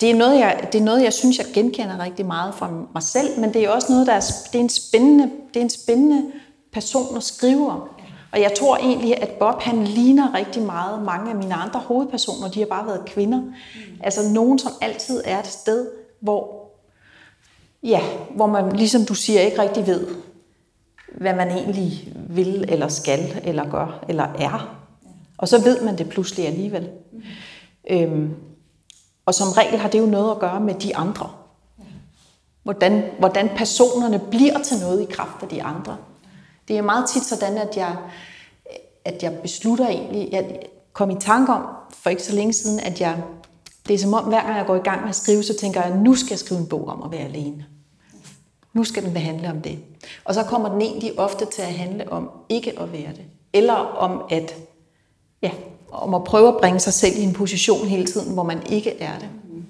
[0.00, 3.02] Det er, noget, jeg, det er noget, jeg synes, jeg genkender rigtig meget fra mig
[3.02, 4.20] selv, men det er også noget, der er,
[4.52, 6.22] det er en spændende, det er en spændende
[6.72, 7.80] person at skrive om.
[8.32, 12.48] Og jeg tror egentlig, at Bob han ligner rigtig meget mange af mine andre hovedpersoner.
[12.48, 13.40] De har bare været kvinder.
[13.40, 13.50] Mm.
[14.02, 15.86] Altså nogen, som altid er et sted,
[16.24, 16.64] hvor
[17.82, 20.06] Ja, hvor man, ligesom du siger, ikke rigtig ved,
[21.18, 24.76] hvad man egentlig vil, eller skal, eller gør, eller er.
[25.38, 26.90] Og så ved man det pludselig alligevel.
[27.90, 28.34] Øhm,
[29.26, 31.30] og som regel har det jo noget at gøre med de andre.
[32.62, 35.96] Hvordan, hvordan personerne bliver til noget i kraft af de andre.
[36.68, 37.96] Det er meget tit sådan, at jeg,
[39.04, 40.60] at jeg beslutter egentlig, jeg
[40.92, 43.22] kom i tanke om for ikke så længe siden, at jeg,
[43.88, 45.82] det er som om, hver gang jeg går i gang med at skrive, så tænker
[45.82, 47.66] jeg, nu skal jeg skrive en bog om at være alene.
[48.72, 49.78] Nu skal den handle om det.
[50.24, 53.24] Og så kommer den egentlig ofte til at handle om ikke at være det.
[53.52, 54.54] Eller om at,
[55.42, 55.50] ja,
[55.92, 59.00] om at prøve at bringe sig selv i en position hele tiden, hvor man ikke
[59.00, 59.28] er det.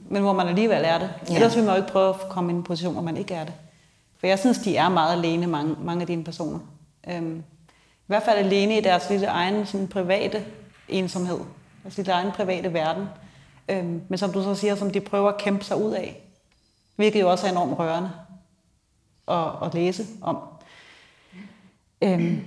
[0.08, 1.10] Men hvor man alligevel er det.
[1.28, 1.34] Ja.
[1.34, 3.44] Ellers vil man jo ikke prøve at komme i en position, hvor man ikke er
[3.44, 3.54] det.
[4.20, 6.58] For jeg synes, de er meget alene, mange, mange af dine personer.
[7.10, 7.42] Øhm,
[7.76, 10.44] I hvert fald alene i deres lille egen sådan, private
[10.88, 11.38] ensomhed.
[11.82, 13.04] Deres lille egen private verden.
[13.68, 16.20] Øhm, men som du så siger, som de prøver at kæmpe sig ud af.
[16.96, 18.10] Hvilket jo også er enormt rørende
[19.28, 20.38] at, at læse om.
[22.02, 22.40] Øhm,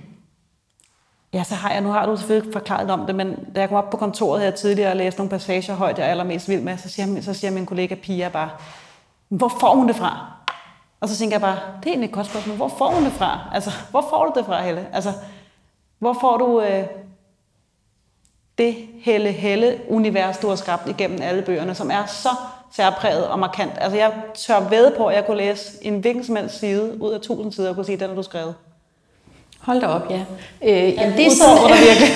[1.32, 3.78] Ja, så har jeg, nu har du selvfølgelig forklaret om det, men da jeg kom
[3.78, 6.76] op på kontoret her tidligere og læste nogle passager højt, jeg er allermest vild med,
[6.78, 8.50] så siger, min- så siger min kollega Pia bare,
[9.28, 10.32] hvor får hun det fra?
[11.00, 13.12] Og så tænker jeg bare, det er egentlig et godt spørgsmål, hvor får hun det
[13.12, 13.40] fra?
[13.54, 14.88] Altså, hvor får du det fra, Helle?
[14.92, 15.12] Altså,
[15.98, 16.86] hvor får du øh,
[18.58, 22.28] det Helle Helle univers, du har skabt igennem alle bøgerne, som er så
[22.76, 23.72] særpræget og markant.
[23.80, 27.12] Altså, jeg tør ved på, at jeg kunne læse en hvilken som helst side ud
[27.12, 28.54] af tusind sider og kunne sige, den har du skrevet.
[29.60, 30.24] Hold da op, ja.
[30.62, 32.10] Øh, jamen, det er sådan, dig virkelig.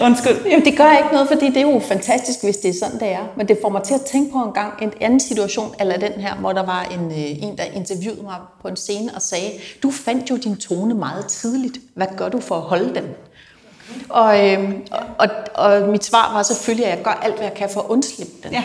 [0.06, 0.46] Undskyld.
[0.46, 3.08] Jamen, det gør ikke noget, fordi det er jo fantastisk, hvis det er sådan, det
[3.08, 3.32] er.
[3.36, 6.12] Men det får mig til at tænke på en gang en anden situation, eller den
[6.12, 9.50] her, hvor der var en, øh, en, der interviewede mig på en scene og sagde,
[9.82, 11.78] du fandt jo din tone meget tidligt.
[11.94, 13.04] Hvad gør du for at holde den?
[14.08, 14.70] Og, øh,
[15.18, 17.86] og, og mit svar var selvfølgelig, at jeg gør alt, hvad jeg kan for at
[17.86, 18.52] undslippe den.
[18.52, 18.62] Ja.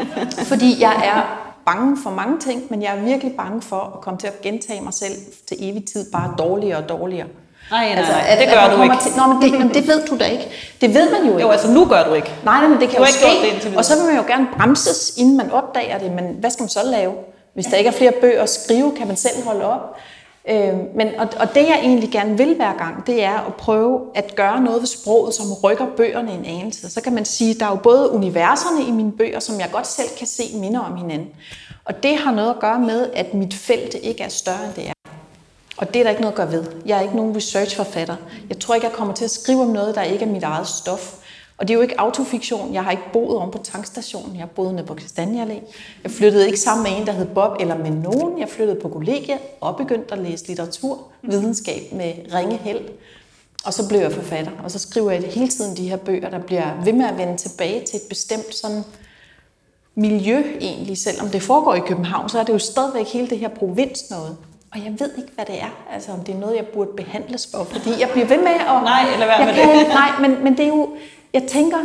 [0.50, 4.18] Fordi jeg er bange for mange ting, men jeg er virkelig bange for at komme
[4.18, 5.12] til at gentage mig selv
[5.48, 7.26] til evig tid, bare dårligere og dårligere.
[7.70, 8.96] Nej, nej, nej, det gør du ikke.
[9.02, 10.48] Til, nå, men det, men det ved du da ikke.
[10.80, 11.40] Det ved man jo ikke.
[11.40, 12.32] Jo, altså nu gør du ikke.
[12.44, 13.64] Nej, nej, men det kan Du jo det ske.
[13.64, 13.78] videre.
[13.78, 16.12] Og så vil man jo gerne bremses, inden man opdager det.
[16.12, 17.12] Men hvad skal man så lave?
[17.54, 19.96] Hvis der ikke er flere bøger at skrive, kan man selv holde op.
[20.48, 24.00] Øh, men, og, og det jeg egentlig gerne vil hver gang, det er at prøve
[24.14, 26.90] at gøre noget ved sproget, som rykker bøgerne en anelse.
[26.90, 29.86] Så kan man sige, der er jo både universerne i mine bøger, som jeg godt
[29.86, 31.28] selv kan se minder om hinanden.
[31.84, 34.88] Og det har noget at gøre med, at mit felt ikke er større end det
[34.88, 34.92] er.
[35.76, 36.64] Og det er der ikke noget at gøre ved.
[36.86, 38.16] Jeg er ikke nogen researchforfatter.
[38.48, 40.66] Jeg tror ikke, jeg kommer til at skrive om noget, der ikke er mit eget
[40.66, 41.14] stof.
[41.56, 42.74] Og det er jo ikke autofiktion.
[42.74, 44.38] Jeg har ikke boet om på tankstationen.
[44.38, 45.74] Jeg boede nede på Kastanjallé.
[46.02, 48.38] Jeg flyttede ikke sammen med en, der hed Bob, eller med nogen.
[48.38, 52.88] Jeg flyttede på kollegiet og begyndte at læse litteratur, videnskab med ringe held.
[53.64, 54.52] Og så blev jeg forfatter.
[54.64, 57.36] Og så skriver jeg hele tiden de her bøger, der bliver ved med at vende
[57.36, 58.84] tilbage til et bestemt sådan
[59.94, 60.98] miljø egentlig.
[60.98, 64.36] Selvom det foregår i København, så er det jo stadigvæk hele det her provins noget.
[64.72, 65.70] Og jeg ved ikke, hvad det er.
[65.92, 67.64] Altså, om det er noget, jeg burde behandles for.
[67.64, 68.66] Fordi jeg bliver ved med at...
[68.66, 69.88] Nej, være jeg med kan, det.
[69.88, 70.96] Nej, men, men det er jo...
[71.32, 71.78] Jeg tænker...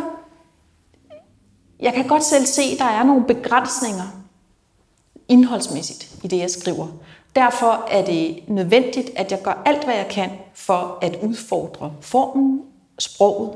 [1.80, 4.24] Jeg kan godt selv se, at der er nogle begrænsninger
[5.28, 6.88] indholdsmæssigt i det, jeg skriver.
[7.36, 12.62] Derfor er det nødvendigt, at jeg gør alt, hvad jeg kan for at udfordre formen,
[13.00, 13.52] sproget,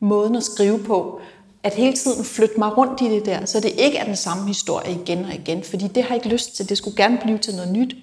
[0.00, 1.20] måden at skrive på,
[1.62, 4.46] at hele tiden flytte mig rundt i det der, så det ikke er den samme
[4.46, 6.68] historie igen og igen, fordi det har jeg ikke lyst til.
[6.68, 7.96] Det skulle gerne blive til noget nyt.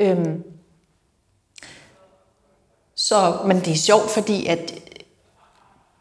[0.00, 0.42] Øhm.
[2.94, 4.74] Så, men det er sjovt, fordi at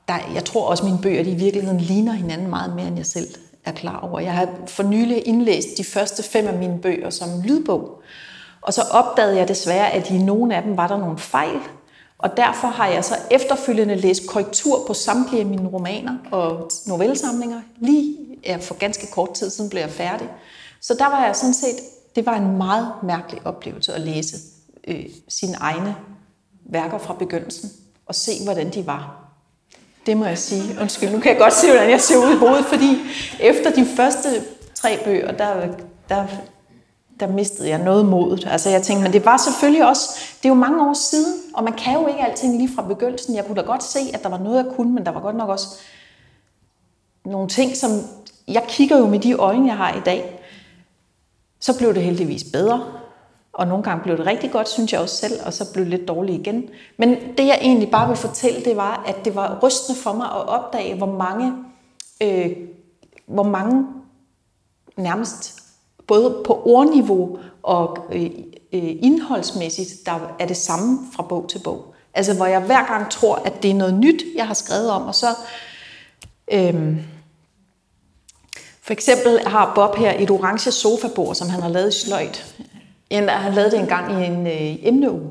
[0.07, 2.97] der, jeg tror også, at mine bøger de i virkeligheden ligner hinanden meget mere, end
[2.97, 3.27] jeg selv
[3.65, 4.19] er klar over.
[4.19, 8.01] Jeg har for nylig indlæst de første fem af mine bøger som lydbog,
[8.61, 11.59] og så opdagede jeg desværre, at i nogle af dem var der nogle fejl,
[12.17, 17.61] og derfor har jeg så efterfølgende læst korrektur på samtlige af mine romaner og novellesamlinger.
[17.77, 20.29] Lige ja, for ganske kort tid siden blev jeg færdig.
[20.81, 21.75] Så der var jeg sådan set,
[22.15, 24.37] det var en meget mærkelig oplevelse at læse
[24.87, 25.95] øh, sine egne
[26.65, 27.69] værker fra begyndelsen
[28.05, 29.25] og se, hvordan de var.
[30.05, 30.81] Det må jeg sige.
[30.81, 32.97] Undskyld, nu kan jeg godt se, hvordan jeg ser ud i hovedet, fordi
[33.39, 34.29] efter de første
[34.75, 35.67] tre bøger, der,
[36.09, 36.27] der,
[37.19, 38.47] der mistede jeg noget modet.
[38.51, 41.63] Altså jeg tænkte, men det var selvfølgelig også, det er jo mange år siden, og
[41.63, 43.35] man kan jo ikke alting lige fra begyndelsen.
[43.35, 45.35] Jeg kunne da godt se, at der var noget, jeg kunne, men der var godt
[45.35, 45.67] nok også
[47.25, 47.91] nogle ting, som
[48.47, 50.34] jeg kigger jo med de øjne, jeg har i dag.
[51.59, 52.83] Så blev det heldigvis bedre,
[53.53, 55.99] og nogle gange blev det rigtig godt, synes jeg også selv, og så blev det
[55.99, 56.69] lidt dårligt igen.
[56.97, 60.25] Men det jeg egentlig bare vil fortælle, det var, at det var rystende for mig
[60.25, 61.53] at opdage, hvor mange,
[62.21, 62.51] øh,
[63.25, 63.87] hvor mange
[64.97, 65.63] nærmest
[66.07, 68.29] både på ordniveau og øh,
[68.73, 71.93] øh indholdsmæssigt, der er det samme fra bog til bog.
[72.13, 75.03] Altså hvor jeg hver gang tror, at det er noget nyt, jeg har skrevet om,
[75.03, 75.27] og så...
[76.51, 76.97] Øh,
[78.85, 82.55] for eksempel har Bob her et orange sofabord, som han har lavet i sløjt.
[83.11, 85.29] Han har lavet det engang i en øh, emneuge.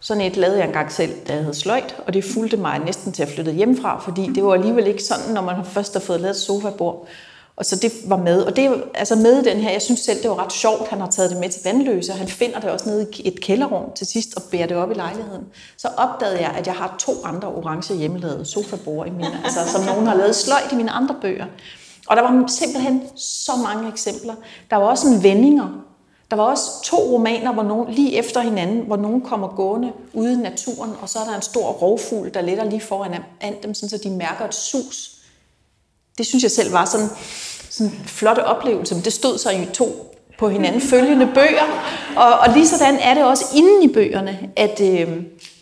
[0.00, 3.12] Sådan et lavede jeg engang selv, da jeg havde sløjt, og det fulgte mig næsten
[3.12, 6.20] til at flytte hjemmefra, fordi det var alligevel ikke sådan, når man først har fået
[6.20, 7.08] lavet et sofabord.
[7.56, 8.42] Og så det var med.
[8.42, 11.00] Og det er altså med den her, jeg synes selv, det var ret sjovt, han
[11.00, 13.92] har taget det med til vandløse, og han finder det også nede i et kælderrum
[13.94, 15.44] til sidst og bærer det op i lejligheden.
[15.76, 19.84] Så opdagede jeg, at jeg har to andre orange hjemmelavede sofabord i mine, altså, som
[19.84, 21.46] nogen har lavet sløjt i mine andre bøger.
[22.06, 24.34] Og der var simpelthen så mange eksempler.
[24.70, 25.68] Der var også en vendinger.
[26.30, 30.32] Der var også to romaner, hvor nogen, lige efter hinanden, hvor nogen kommer gående ude
[30.32, 33.74] i naturen, og så er der en stor rovfugl, der letter lige foran an dem,
[33.74, 35.10] sådan, så de mærker et sus.
[36.18, 37.08] Det synes jeg selv var sådan,
[37.70, 41.82] sådan en flot oplevelse, men det stod så i to på hinanden følgende bøger.
[42.16, 45.08] Og, og lige sådan er det også inde i bøgerne, at øh,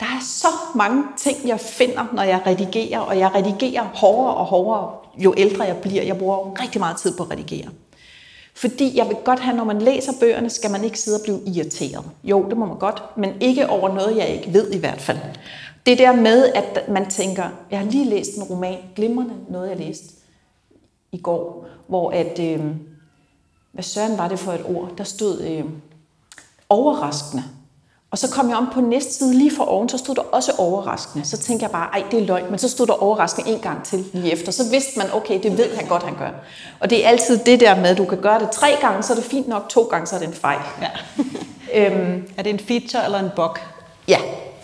[0.01, 4.45] der er så mange ting, jeg finder, når jeg redigerer, og jeg redigerer hårdere og
[4.45, 6.03] hårdere, jo ældre jeg bliver.
[6.03, 7.69] Jeg bruger rigtig meget tid på at redigere.
[8.55, 11.41] Fordi jeg vil godt have, når man læser bøgerne, skal man ikke sidde og blive
[11.47, 12.05] irriteret.
[12.25, 15.19] Jo, det må man godt, men ikke over noget, jeg ikke ved i hvert fald.
[15.87, 19.77] Det der med, at man tænker, jeg har lige læst en roman, glimrende noget, jeg
[19.77, 20.15] læste
[21.13, 22.61] i går, hvor at, øh,
[23.73, 25.65] hvad søren var det for et ord, der stod øh,
[26.69, 27.45] overraskende.
[28.11, 30.53] Og så kom jeg om på næste side lige for oven, så stod der også
[30.59, 31.25] overraskende.
[31.25, 33.85] Så tænkte jeg bare, ej, det er løgn, men så stod der overraskende en gang
[33.85, 34.53] til lige efter.
[34.53, 36.31] Så vidste man, okay, det ved han godt, han gør.
[36.81, 39.13] Og det er altid det der med, at du kan gøre det tre gange, så
[39.13, 40.61] er det fint nok, to gange, så er det en fejl.
[40.83, 40.89] Ja.
[41.75, 43.57] Øhm, Er det en feature eller en bug?
[44.09, 44.19] ja,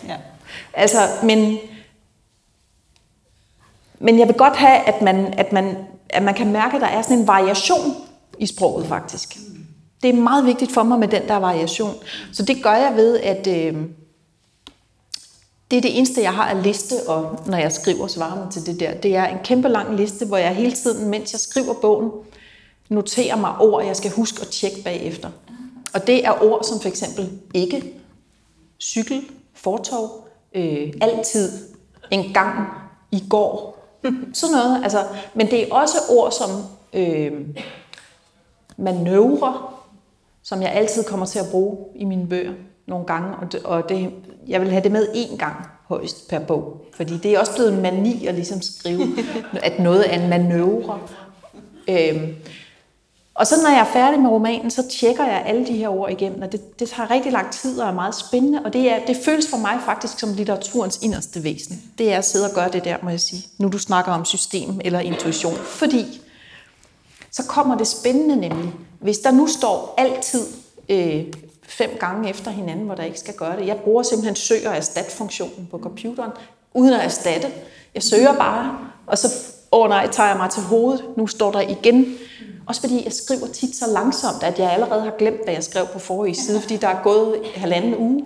[0.07, 0.15] Ja.
[0.73, 1.57] Altså, men,
[3.99, 5.77] men jeg vil godt have, at man, at, man,
[6.09, 7.95] at man kan mærke, at der er sådan en variation
[8.39, 9.37] i sproget faktisk.
[10.03, 11.95] Det er meget vigtigt for mig med den der variation.
[12.33, 13.75] Så det gør jeg ved, at øh,
[15.71, 18.79] det er det eneste, jeg har af liste, og når jeg skriver svarene til det
[18.79, 18.93] der.
[18.93, 22.11] Det er en kæmpe lang liste, hvor jeg hele tiden, mens jeg skriver bogen,
[22.89, 25.29] noterer mig ord, jeg skal huske at tjekke bagefter.
[25.93, 27.93] Og det er ord som for eksempel ikke,
[28.79, 31.51] cykel, fortov, øh, altid,
[32.11, 32.67] en gang,
[33.11, 33.85] i går,
[34.33, 34.83] sådan noget.
[34.83, 36.49] Altså, men det er også ord som
[36.93, 37.31] øh,
[38.77, 39.76] manøvre,
[40.47, 42.53] som jeg altid kommer til at bruge i mine bøger
[42.87, 44.13] nogle gange, og, det, og det,
[44.47, 45.55] jeg vil have det med én gang
[45.87, 49.07] højst per bog, fordi det er også blevet en mani at ligesom skrive,
[49.63, 50.99] at noget er en manøvre.
[51.89, 52.35] Øhm,
[53.33, 56.11] og så når jeg er færdig med romanen, så tjekker jeg alle de her ord
[56.11, 59.05] igennem, og det, det tager rigtig lang tid og er meget spændende, og det, er,
[59.07, 61.81] det føles for mig faktisk som litteraturens inderste væsen.
[61.97, 64.25] Det er at sidde og gøre det der, må jeg sige, nu du snakker om
[64.25, 66.21] system eller intuition, fordi
[67.37, 68.73] så kommer det spændende nemlig.
[68.99, 70.47] Hvis der nu står altid
[70.89, 71.25] øh,
[71.63, 73.67] fem gange efter hinanden, hvor der ikke skal gøre det.
[73.67, 76.31] Jeg bruger simpelthen søg- og erstat-funktionen på computeren,
[76.73, 77.47] uden at erstatte.
[77.95, 79.27] Jeg søger bare, og så,
[79.71, 81.05] åh oh nej, tager jeg mig til hovedet.
[81.17, 82.15] Nu står der igen.
[82.67, 85.87] Også fordi jeg skriver tit så langsomt, at jeg allerede har glemt, hvad jeg skrev
[85.87, 88.25] på forrige side, fordi der er gået halvanden uge.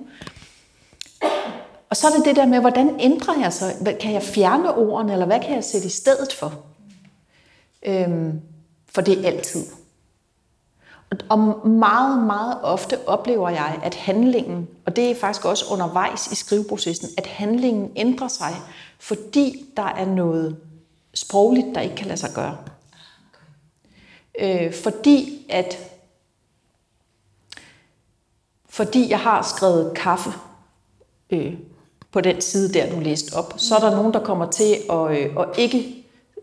[1.90, 3.74] Og så er det det der med, hvordan ændrer jeg så?
[4.00, 6.54] Kan jeg fjerne ordene, eller hvad kan jeg sætte i stedet for?
[7.86, 8.42] Øhm,
[8.94, 9.66] for det er altid.
[11.30, 16.36] Og meget, meget ofte oplever jeg, at handlingen, og det er faktisk også undervejs i
[16.36, 18.56] skriveprocessen, at handlingen ændrer sig,
[19.00, 20.58] fordi der er noget
[21.14, 22.58] sprogligt, der ikke kan lade sig gøre.
[24.40, 25.78] Øh, fordi at
[28.70, 30.32] fordi jeg har skrevet kaffe
[31.30, 31.54] øh,
[32.12, 35.18] på den side der, du læste op, så er der nogen, der kommer til at,
[35.18, 36.01] øh, at ikke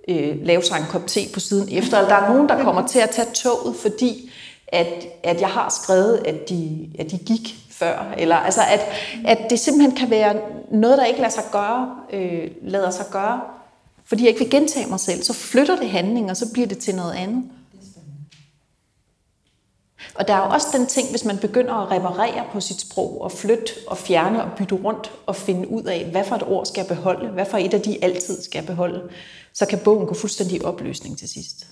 [0.08, 2.86] øh, lave sig en kop te på siden efter, eller der er nogen, der kommer
[2.86, 4.30] til at tage toget, fordi
[4.68, 8.14] at, at jeg har skrevet, at de, at de gik før.
[8.18, 8.80] Eller, altså at,
[9.24, 10.34] at det simpelthen kan være
[10.72, 13.40] noget, der ikke lader sig gøre, øh, lader sig gøre,
[14.04, 15.22] fordi jeg ikke vil gentage mig selv.
[15.22, 17.44] Så flytter det handling, og så bliver det til noget andet.
[20.18, 23.20] Og der er jo også den ting, hvis man begynder at reparere på sit sprog,
[23.20, 26.66] og flytte og fjerne og bytte rundt, og finde ud af, hvad for et ord
[26.66, 29.02] skal jeg beholde, hvad for et af de altid skal jeg beholde,
[29.52, 31.66] så kan bogen gå fuldstændig i opløsning til sidst.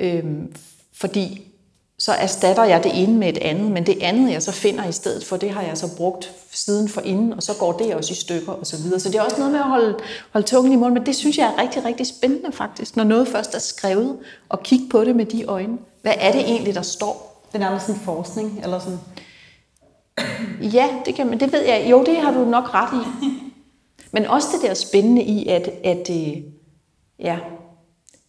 [0.00, 0.54] Øhm,
[0.94, 1.52] fordi
[1.98, 4.92] så erstatter jeg det ene med et andet, men det andet, jeg så finder i
[4.92, 8.12] stedet for, det har jeg så brugt siden for inden, og så går det også
[8.12, 9.00] i stykker og så videre.
[9.00, 9.98] Så det er også noget med at holde,
[10.32, 13.28] holde tungen i munden, men det synes jeg er rigtig, rigtig spændende faktisk, når noget
[13.28, 15.78] først er skrevet, og kigge på det med de øjne.
[16.06, 17.42] Hvad er det egentlig, der står?
[17.48, 18.98] Det er nærmest sådan forskning, eller sådan...
[20.74, 21.86] Ja, det, kan man, det ved jeg.
[21.90, 23.26] Jo, det har du nok ret i.
[24.12, 26.42] Men også det der spændende i, at, at øh,
[27.18, 27.38] ja,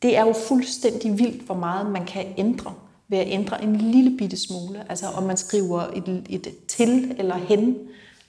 [0.01, 2.73] det er jo fuldstændig vildt, hvor meget man kan ændre
[3.07, 4.85] ved at ændre en lille bitte smule.
[4.89, 7.77] Altså om man skriver et, et til eller hen.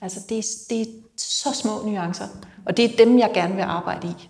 [0.01, 0.85] Altså det, det er
[1.17, 2.27] så små nuancer.
[2.65, 4.29] Og det er dem, jeg gerne vil arbejde i.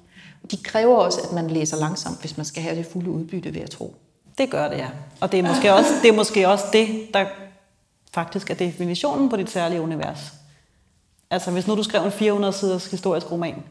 [0.51, 3.62] De kræver også, at man læser langsomt, hvis man skal have det fulde udbytte, ved
[3.62, 3.95] at tro.
[4.39, 4.88] Det gør det, ja.
[5.21, 7.25] Og det er måske også det, er måske også det der
[8.13, 10.19] faktisk er definitionen på dit særlige univers.
[11.32, 13.63] Altså hvis nu du skrev en 400 siders historisk roman,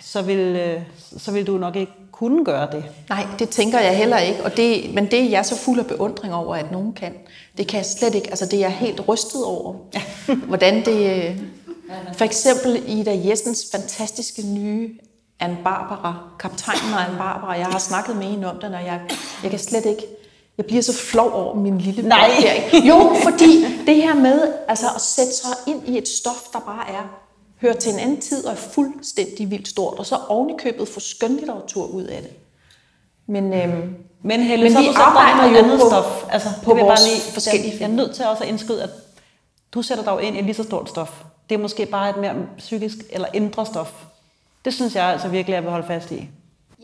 [0.00, 0.82] så vil, øh,
[1.18, 2.84] så vil du nok ikke kunne gøre det.
[3.08, 4.44] Nej, det tænker jeg heller ikke.
[4.44, 7.14] Og det, men det er jeg så fuld af beundring over, at nogen kan.
[7.56, 8.30] Det kan jeg slet ikke.
[8.30, 9.74] Altså det er jeg helt rystet over.
[10.46, 11.26] Hvordan det...
[11.28, 11.38] Øh,
[12.12, 14.98] for eksempel Ida Jessens fantastiske nye
[15.40, 17.52] Anne Barbara, kaptajnen af Anne Barbara.
[17.52, 19.00] Jeg har snakket med hende om den, og jeg,
[19.42, 20.02] jeg kan slet ikke...
[20.56, 22.30] Jeg bliver så flov over min lille Nej.
[22.72, 22.78] Der.
[22.88, 26.90] Jo, fordi det her med altså, at sætte sig ind i et stof, der bare
[26.90, 27.28] er
[27.60, 30.88] hører til en anden tid og er fuldstændig vildt stort, og så oven i købet
[30.88, 32.30] få skønlitteratur ud af det.
[33.26, 36.24] Men, øhm, men, Helle, men så vi du arbejder jo andet på, stof.
[36.30, 38.82] Altså, på det vores bare lige, forskellige jeg, jeg er nødt til også at indskyde,
[38.82, 38.90] at
[39.74, 41.22] du sætter dig ind i lige så stort stof.
[41.48, 44.04] Det er måske bare et mere psykisk eller indre stof.
[44.68, 46.28] Det synes jeg altså virkelig, jeg vil holde fast i.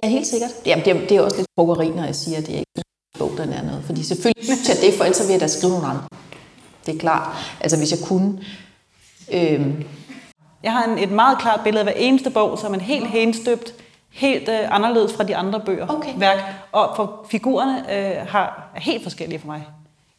[0.02, 0.50] Ja, helt sikkert.
[0.66, 2.70] Jamen, det, er, det er også lidt bruggeri, når jeg siger, at det er ikke
[2.76, 2.82] en
[3.18, 3.82] bog, den er noget.
[3.86, 6.04] Fordi selvfølgelig synes jeg det, for ellers vil jeg da skrive nogle andre.
[6.86, 7.36] Det er klart.
[7.60, 8.40] Altså, hvis jeg kunne...
[9.32, 9.84] Øhm,
[10.62, 13.06] jeg har en, et meget klart billede af hver eneste bog, som er en helt
[13.06, 13.74] henstøbt,
[14.10, 16.12] helt øh, anderledes fra de andre bøger, okay.
[16.16, 16.38] værk.
[16.72, 19.66] Og for figurerne øh, har, er helt forskellige for mig.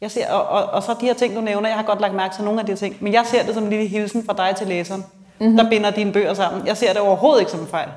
[0.00, 2.14] Jeg ser, og, og, og så de her ting, du nævner, jeg har godt lagt
[2.14, 4.26] mærke til nogle af de her ting, men jeg ser det som en lille hilsen
[4.26, 5.04] fra dig til læseren,
[5.38, 5.56] mm-hmm.
[5.56, 6.66] der binder dine bøger sammen.
[6.66, 7.88] Jeg ser det overhovedet ikke som en fejl.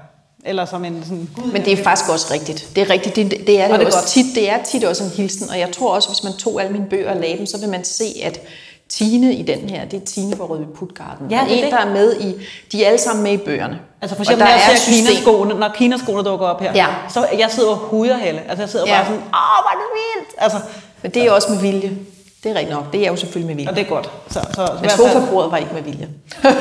[0.45, 1.29] Eller som en sådan...
[1.53, 2.67] Men det er faktisk også rigtigt.
[2.75, 3.15] Det er rigtigt.
[3.15, 4.07] Det, det er det, det også godt.
[4.07, 4.25] tit.
[4.35, 6.85] Det er tit også en hilsen, og jeg tror også, hvis man tog alle mine
[6.85, 8.41] bøger og lagde dem, så vil man se, at
[8.89, 11.31] Tine i den her, det er Tine fra Rødby Putgarden.
[11.31, 12.35] Ja, det er en, der er med i,
[12.71, 13.79] de er alle sammen med i bøgerne.
[14.01, 16.87] Altså for eksempel, når jeg ser Kinaskoene, når Kinaskoene dukker op her, ja.
[17.09, 18.41] så jeg sidder og huder helle.
[18.49, 18.95] Altså jeg sidder ja.
[18.95, 20.29] bare sådan, åh, hvor er det vildt!
[20.37, 20.57] Altså,
[21.01, 21.97] Men det er også med vilje.
[22.43, 22.93] Det er rigtigt nok.
[22.93, 23.69] Det er jo selvfølgelig med vilje.
[23.69, 24.11] Og det er godt.
[24.27, 26.09] Så, så, Men sofabordet var ikke med vilje.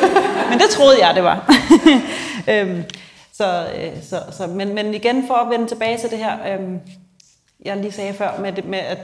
[0.51, 1.55] men det troede jeg, det var.
[2.53, 2.85] øhm,
[3.33, 3.67] så,
[4.03, 6.81] så, så, men, men igen, for at vende tilbage til det her, øhm,
[7.65, 8.99] jeg lige sagde før, med, det, med at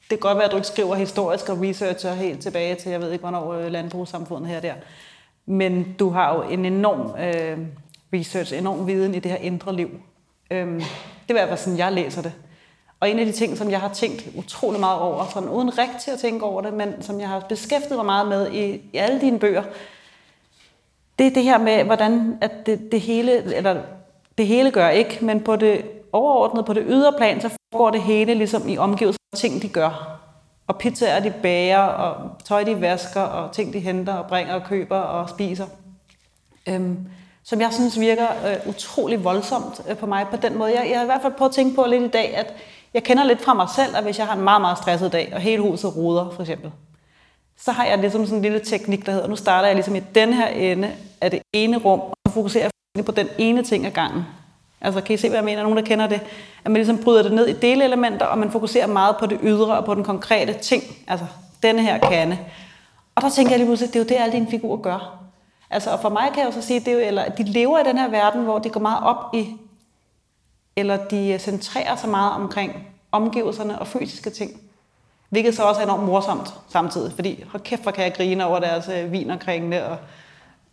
[0.00, 3.00] det kan godt være, at du ikke skriver historisk og researcher helt tilbage til, jeg
[3.00, 4.74] ved ikke, hvornår landbrugssamfundet her der.
[5.46, 7.58] men du har jo en enorm øh,
[8.14, 9.90] research, enorm viden i det her indre liv.
[10.50, 10.84] Øhm, det
[11.28, 12.32] er i hvert fald sådan, jeg læser det.
[13.00, 16.12] Og en af de ting, som jeg har tænkt utrolig meget over, sådan uden rigtig
[16.12, 19.20] at tænke over det, men som jeg har beskæftiget mig meget med i, i alle
[19.20, 19.62] dine bøger,
[21.18, 23.82] det er det her med, hvordan at det, det hele, eller
[24.38, 28.02] det hele gør ikke, men på det overordnede, på det ydre plan, så foregår det
[28.02, 30.20] hele ligesom i omgivelser af ting, de gør.
[30.66, 34.64] Og pizzaer, de bager, og tøj, de vasker, og ting, de henter og bringer og
[34.64, 35.66] køber og spiser.
[36.68, 36.98] Øhm,
[37.44, 40.80] som jeg synes virker øh, utrolig voldsomt øh, på mig på den måde.
[40.80, 42.54] Jeg, jeg har i hvert fald prøvet at tænke på lidt i dag, at
[42.94, 45.32] jeg kender lidt fra mig selv, at hvis jeg har en meget, meget stresset dag,
[45.34, 46.70] og hele huset ruder for eksempel,
[47.58, 50.00] så har jeg ligesom sådan en lille teknik, der hedder, nu starter jeg ligesom i
[50.14, 52.70] den her ende af det ene rum, og fokuserer
[53.06, 54.26] på den ene ting ad gangen.
[54.80, 55.62] Altså kan I se, hvad jeg mener?
[55.62, 56.20] Nogen, der kender det?
[56.64, 59.78] At man ligesom bryder det ned i delelementer, og man fokuserer meget på det ydre
[59.78, 60.82] og på den konkrete ting.
[61.08, 61.26] Altså
[61.62, 62.38] denne her kande.
[63.14, 65.20] Og der tænker jeg lige pludselig, det er jo det, alle dine figurer gør.
[65.70, 67.42] Altså, og for mig kan jeg jo så sige, det er jo, eller, at de
[67.42, 69.56] lever i den her verden, hvor de går meget op i,
[70.76, 74.60] eller de centrerer sig meget omkring omgivelserne og fysiske ting.
[75.28, 78.60] Hvilket så også er enormt morsomt samtidig, fordi hold kæft, hvor kan jeg grine over
[78.60, 79.96] deres øh, vin omkring det, og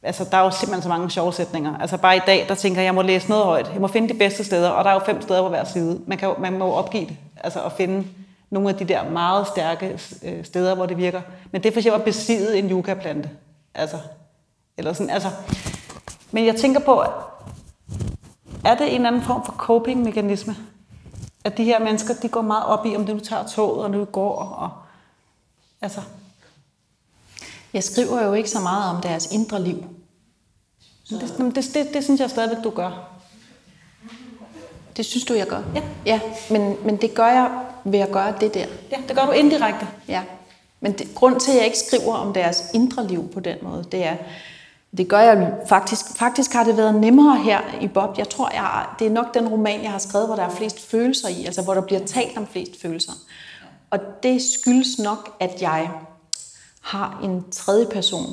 [0.03, 1.77] altså, der er jo simpelthen så mange sjove sætninger.
[1.79, 3.71] Altså bare i dag, der tænker jeg, jeg må læse noget højt.
[3.73, 6.01] Jeg må finde de bedste steder, og der er jo fem steder på hver side.
[6.07, 8.07] Man, kan, man må opgive det, altså at finde
[8.49, 11.21] nogle af de der meget stærke øh, steder, hvor det virker.
[11.51, 13.29] Men det er for eksempel at besidde en yucca-plante.
[13.75, 13.97] Altså,
[14.77, 15.29] eller sådan, altså.
[16.31, 17.03] Men jeg tænker på,
[18.67, 20.55] er det en eller anden form for coping-mekanisme?
[21.43, 23.91] At de her mennesker, de går meget op i, om det nu tager toget, og
[23.91, 24.69] nu går, og
[25.81, 26.01] altså.
[27.73, 29.83] Jeg skriver jo ikke så meget om deres indre liv.
[31.09, 33.09] Det, det, det, det, det synes jeg stadigvæk, du gør.
[34.97, 35.61] Det synes du, jeg gør?
[35.75, 35.81] Ja.
[36.05, 38.65] Ja, men, men det gør jeg ved at gøre det der.
[38.91, 39.87] Ja, det gør du indirekte.
[40.07, 40.23] Ja.
[40.79, 43.85] Men det, grund til, at jeg ikke skriver om deres indre liv på den måde,
[43.91, 44.15] det er,
[44.97, 46.05] det gør jeg faktisk.
[46.15, 48.17] Faktisk har det været nemmere her i Bob.
[48.17, 50.89] Jeg tror, jeg, det er nok den roman, jeg har skrevet, hvor der er flest
[50.89, 53.11] følelser i, altså hvor der bliver talt om flest følelser.
[53.89, 55.89] Og det skyldes nok, at jeg
[56.81, 58.25] har en tredje person.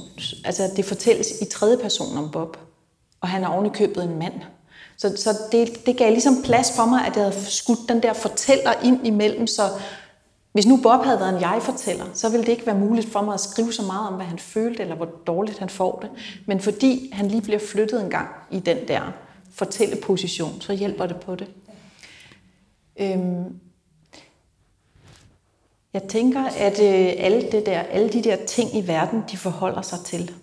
[0.44, 2.56] Altså det fortælles i tredje person om Bob.
[3.20, 4.34] Og han er ovenikøbet en mand.
[4.96, 8.12] Så, så det, det gav ligesom plads for mig, at jeg havde skudt den der
[8.12, 9.62] fortæller ind imellem, så
[10.54, 13.34] hvis nu Bob havde været en jeg-fortæller, så ville det ikke være muligt for mig
[13.34, 16.10] at skrive så meget om, hvad han følte, eller hvor dårligt han får det.
[16.46, 19.12] Men fordi han lige bliver flyttet en gang i den der
[19.50, 21.48] fortælleposition, så hjælper det på det.
[22.96, 23.60] Øhm,
[25.92, 29.82] jeg tænker, at øh, alle, det der, alle de der ting i verden, de forholder
[29.82, 30.34] sig til.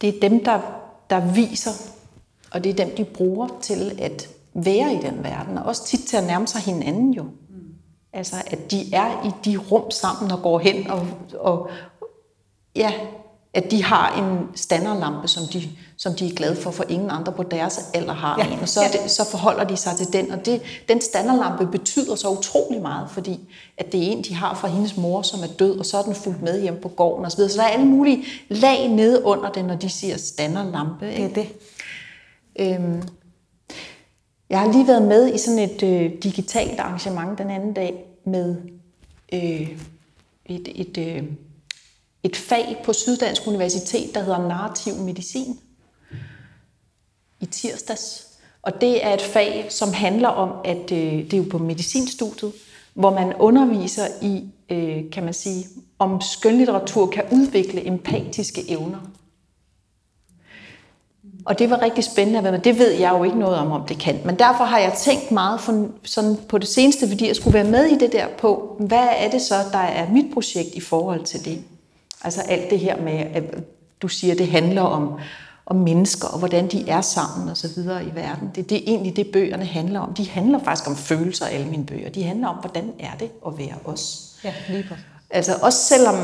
[0.00, 0.60] Det er dem, der,
[1.10, 1.92] der viser,
[2.50, 6.04] og det er dem, de bruger til at være i den verden, og også tit
[6.04, 7.22] til at nærme sig hinanden jo.
[7.22, 7.74] Mm.
[8.12, 11.06] Altså, at de er i de rum sammen og går hen, og,
[11.38, 11.70] og
[12.76, 12.92] ja,
[13.54, 17.32] at de har en standardlampe, som de, som de er glade for, for ingen andre
[17.32, 18.52] på deres alder har ja.
[18.52, 18.60] en.
[18.60, 20.30] Og så, det, så forholder de sig til den.
[20.30, 23.40] Og det, den standardlampe betyder så utrolig meget, fordi
[23.78, 26.02] at det er en, de har fra hendes mor, som er død, og så er
[26.02, 27.48] den fulgt med hjem på gården osv.
[27.48, 31.12] Så der er alle mulige lag nede under det, når de siger standardlampe.
[31.12, 31.34] Ikke?
[31.34, 32.74] Det er det.
[32.76, 33.02] Øhm,
[34.52, 38.56] jeg har lige været med i sådan et øh, digitalt arrangement den anden dag med
[39.32, 39.78] øh,
[40.46, 41.22] et, et, øh,
[42.22, 45.60] et fag på Syddansk Universitet, der hedder narrativ medicin
[47.40, 48.26] i tirsdags.
[48.62, 52.52] Og det er et fag, som handler om, at øh, det er jo på medicinstudiet,
[52.94, 55.66] hvor man underviser i, øh, kan man sige,
[55.98, 58.98] om skønlitteratur kan udvikle empatiske evner.
[61.44, 62.60] Og det var rigtig spændende at være med.
[62.60, 64.20] Det ved jeg jo ikke noget om, om det kan.
[64.24, 67.70] Men derfor har jeg tænkt meget for, sådan på det seneste, fordi jeg skulle være
[67.70, 71.24] med i det der på, hvad er det så, der er mit projekt i forhold
[71.24, 71.62] til det?
[72.24, 73.42] Altså alt det her med, at
[74.02, 75.12] du siger, det handler om,
[75.66, 78.50] om mennesker, og hvordan de er sammen og så videre i verden.
[78.54, 80.14] Det, det er egentlig det, bøgerne handler om.
[80.14, 82.10] De handler faktisk om følelser, alle mine bøger.
[82.10, 84.34] De handler om, hvordan er det at være os.
[84.44, 84.94] Ja, lige på.
[85.30, 86.14] Altså også selvom,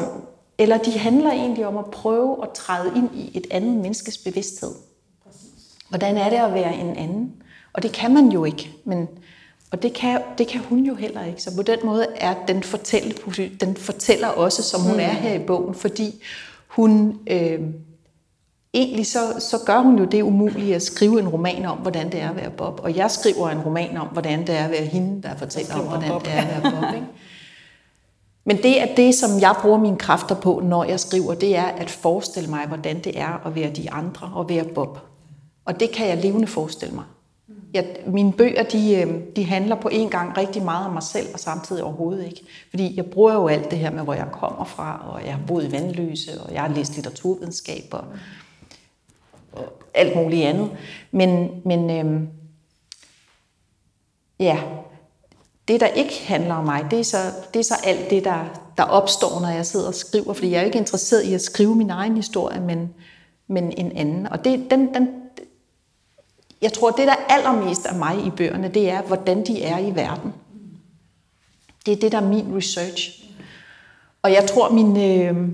[0.58, 4.70] eller de handler egentlig om at prøve at træde ind i et andet menneskes bevidsthed.
[5.88, 7.32] Hvordan er det at være en anden?
[7.72, 9.08] Og det kan man jo ikke, men,
[9.70, 11.42] og det kan, det kan hun jo heller ikke.
[11.42, 13.14] Så på den måde er den, fortælle,
[13.60, 16.22] den fortæller også, som hun er her i bogen, fordi
[16.68, 17.60] hun øh,
[18.74, 22.20] egentlig så, så gør hun jo det umulige at skrive en roman om, hvordan det
[22.20, 22.80] er at være Bob.
[22.82, 25.86] Og jeg skriver en roman om, hvordan det er at være hende, der fortæller om,
[25.86, 26.24] hvordan Bob.
[26.24, 26.94] det er at være Bob.
[26.94, 27.06] Ikke?
[28.44, 31.66] Men det er det, som jeg bruger mine kræfter på, når jeg skriver, det er
[31.66, 34.98] at forestille mig, hvordan det er at være de andre og være Bob.
[35.68, 37.04] Og det kan jeg levende forestille mig.
[37.74, 41.26] jeg, mine bøger, de, øh, de handler på en gang rigtig meget om mig selv,
[41.34, 42.40] og samtidig overhovedet ikke.
[42.70, 45.46] Fordi jeg bruger jo alt det her med, hvor jeg kommer fra, og jeg har
[45.46, 48.04] boet i Vandløse, og jeg har læst litteraturvidenskab, og,
[49.52, 49.64] og
[49.94, 50.70] alt muligt andet.
[51.10, 52.28] Men, men øhm,
[54.40, 54.60] ja,
[55.68, 57.18] det der ikke handler om mig, det er så,
[57.54, 58.44] det er så alt det, der,
[58.76, 60.32] der opstår, når jeg sidder og skriver.
[60.32, 62.94] Fordi jeg er ikke interesseret i at skrive min egen historie, men,
[63.48, 64.26] men en anden.
[64.26, 65.08] Og det, den, den,
[66.62, 69.94] jeg tror, det der allermest af mig i bøgerne, det er, hvordan de er i
[69.94, 70.34] verden.
[71.86, 73.24] Det er det, der er min research.
[74.22, 75.48] Og jeg tror, min, øh,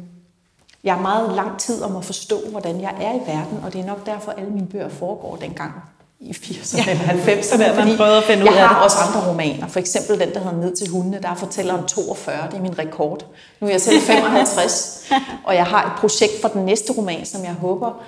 [0.84, 3.80] jeg har meget lang tid om at forstå, hvordan jeg er i verden, og det
[3.80, 5.72] er nok derfor, alle mine bøger foregår dengang
[6.20, 7.59] i 80'erne eller 90'erne.
[7.62, 8.84] der, man prøvede at finde ud jeg af har det.
[8.84, 9.66] også andre romaner.
[9.68, 12.36] For eksempel den, der hedder Ned til hundene, der fortæller om 42.
[12.50, 13.26] Det er min rekord.
[13.61, 15.11] Nu er jeg selv 55,
[15.44, 18.02] og jeg har et projekt for den næste roman, som jeg håber,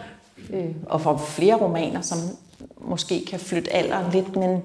[0.52, 2.18] øh, og for flere romaner, som
[2.80, 4.62] måske kan flytte alderen lidt, men,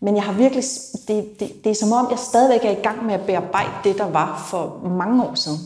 [0.00, 0.64] men jeg har virkelig,
[1.08, 3.98] det, det, det er som om, jeg stadigvæk er i gang med at bearbejde det,
[3.98, 5.58] der var for mange år siden.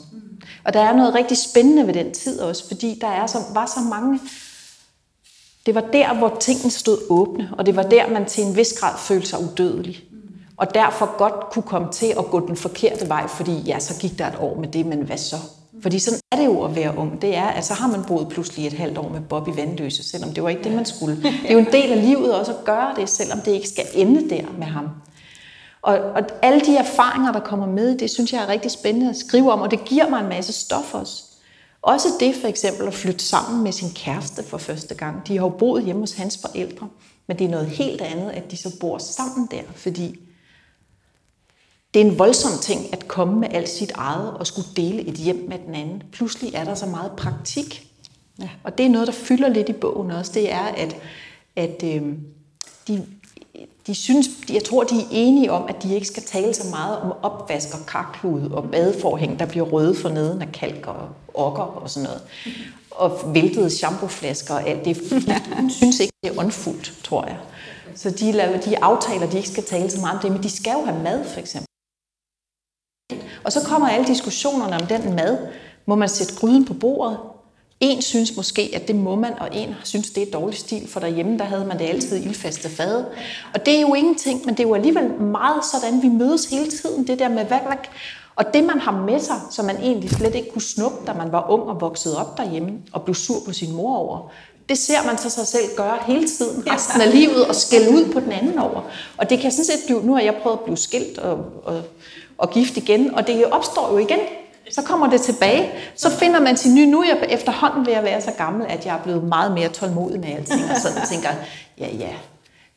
[0.65, 3.67] Og der er noget rigtig spændende ved den tid også, fordi der er så, var
[3.67, 4.21] så mange...
[5.67, 8.73] Det var der, hvor tingene stod åbne, og det var der, man til en vis
[8.73, 10.05] grad følte sig udødelig.
[10.57, 14.19] Og derfor godt kunne komme til at gå den forkerte vej, fordi ja, så gik
[14.19, 15.37] der et år med det, men hvad så?
[15.83, 17.23] Fordi sådan er det jo at være ung.
[17.23, 20.03] Det er, at så har man boet pludselig et halvt år med Bob i Vandløse,
[20.03, 21.17] selvom det var ikke det, man skulle.
[21.17, 23.85] Det er jo en del af livet også at gøre det, selvom det ikke skal
[23.95, 24.89] ende der med ham.
[25.83, 29.17] Og, og alle de erfaringer, der kommer med, det synes jeg er rigtig spændende at
[29.17, 31.23] skrive om, og det giver mig en masse stof også.
[31.83, 35.29] Også det for eksempel at flytte sammen med sin kæreste for første gang.
[35.29, 36.89] De har jo boet hjemme hos hans forældre,
[37.29, 40.19] men det er noget helt andet, at de så bor sammen der, fordi
[41.95, 45.15] det er en voldsom ting at komme med alt sit eget og skulle dele et
[45.15, 46.03] hjem med den anden.
[46.13, 47.87] Pludselig er der så meget praktik.
[48.39, 48.49] Ja.
[48.65, 50.33] Og det er noget, der fylder lidt i bogen også.
[50.35, 50.97] Det er, at,
[51.57, 52.03] at øh,
[52.89, 53.07] de,
[53.87, 56.99] de synes, jeg tror, de er enige om, at de ikke skal tale så meget
[56.99, 61.63] om opvask og karklud og badeforhæng, der bliver røde for neden af kalk og okker
[61.63, 62.23] og sådan noget.
[62.91, 64.99] Og væltede shampooflasker og alt det.
[65.57, 67.37] Hun synes ikke, det er åndfuldt, tror jeg.
[67.95, 70.51] Så de, laver, de aftaler, de ikke skal tale så meget om det, men de
[70.51, 71.70] skal jo have mad, for eksempel.
[73.45, 75.39] Og så kommer alle diskussionerne om den mad.
[75.87, 77.19] Må man sætte gryden på bordet?
[77.81, 81.01] En synes måske, at det må man, og en synes, det er dårlig stil, for
[81.01, 83.07] derhjemme, der havde man det altid ildfaste fade.
[83.55, 86.71] Og det er jo ingenting, men det er jo alligevel meget sådan, vi mødes hele
[86.71, 87.77] tiden, det der med, hvad, hvad,
[88.37, 91.33] og det, man har med sig, som man egentlig slet ikke kunne snuppe, da man
[91.33, 94.31] var ung og voksede op derhjemme, og blev sur på sin mor over,
[94.69, 98.13] det ser man så sig selv gøre hele tiden, resten af livet, og skælde ud
[98.13, 98.81] på den anden over.
[99.17, 101.83] Og det kan sådan set blive, nu har jeg prøvet at blive skilt og, og,
[102.41, 104.19] og gift igen, og det opstår jo igen.
[104.71, 105.71] Så kommer det tilbage.
[105.95, 106.87] Så finder man sin nye.
[106.87, 109.69] Nu er jeg efterhånden ved at være så gammel, at jeg er blevet meget mere
[109.69, 110.61] tålmodig med alting.
[110.71, 111.29] Og sådan tænker,
[111.79, 112.09] ja, ja.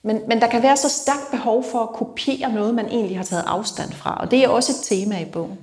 [0.04, 3.24] Men, men der kan være så stærkt behov for at kopiere noget, man egentlig har
[3.24, 4.18] taget afstand fra.
[4.20, 5.58] Og det er også et tema i bogen.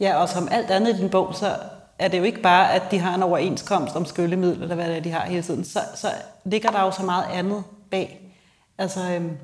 [0.00, 1.54] Ja, og som alt andet i din bog, så
[1.98, 4.96] er det jo ikke bare, at de har en overenskomst om skyllemidler, eller hvad det
[4.96, 5.64] er, de har hele tiden.
[5.64, 6.08] Så, så
[6.44, 8.32] ligger der jo så meget andet bag.
[8.78, 9.36] Altså, øhm,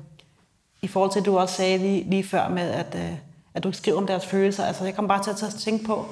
[0.81, 3.11] i forhold til, at du også sagde lige, lige før med, at, øh,
[3.53, 4.65] at du ikke skriver om deres følelser.
[4.65, 6.05] Altså, jeg kommer bare til at tænke på,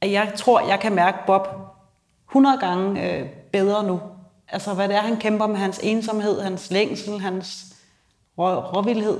[0.00, 1.48] at jeg tror, jeg kan mærke Bob
[2.30, 4.00] 100 gange øh, bedre nu.
[4.48, 7.64] Altså, hvad det er, han kæmper med hans ensomhed, hans længsel, hans
[8.38, 9.18] rå, råvildhed,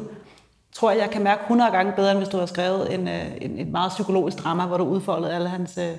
[0.73, 3.25] tror jeg, jeg kan mærke 100 gange bedre, end hvis du har skrevet en, øh,
[3.41, 5.93] en, et meget psykologisk drama, hvor du udfoldede alle hans, øh,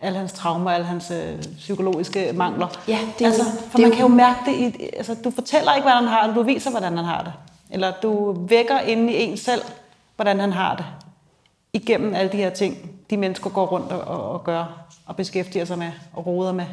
[0.00, 2.66] alle hans traumer, alle hans øh, psykologiske mangler.
[2.88, 5.30] Ja, det er altså, for det man jo- kan jo mærke det i, altså, du
[5.30, 7.32] fortæller ikke, hvordan han har det, du viser, hvordan han har det.
[7.72, 9.62] Eller du vækker inde i en selv,
[10.16, 10.86] hvordan han har det.
[11.72, 15.78] Igennem alle de her ting, de mennesker går rundt og, og, gør, og beskæftiger sig
[15.78, 16.64] med, og roder med.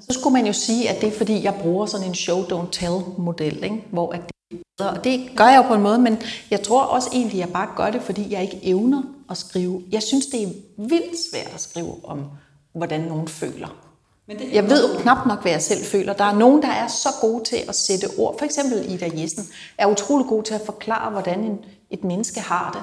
[0.00, 2.70] Så skulle man jo sige, at det er fordi, jeg bruger sådan en show don't
[2.72, 3.84] tell model, ikke?
[3.90, 4.84] hvor at det er.
[4.84, 6.18] Og det gør jeg jo på en måde, men
[6.50, 9.82] jeg tror også egentlig, at jeg bare gør det, fordi jeg ikke evner at skrive.
[9.92, 12.24] Jeg synes, det er vildt svært at skrive om,
[12.72, 13.87] hvordan nogen føler.
[14.28, 16.12] Men det, Jeg ved jo knap nok, hvad jeg selv føler.
[16.12, 18.38] Der er nogen, der er så gode til at sætte ord.
[18.38, 19.48] For eksempel Ida Jessen
[19.78, 21.58] er utrolig god til at forklare, hvordan en,
[21.90, 22.82] et menneske har det.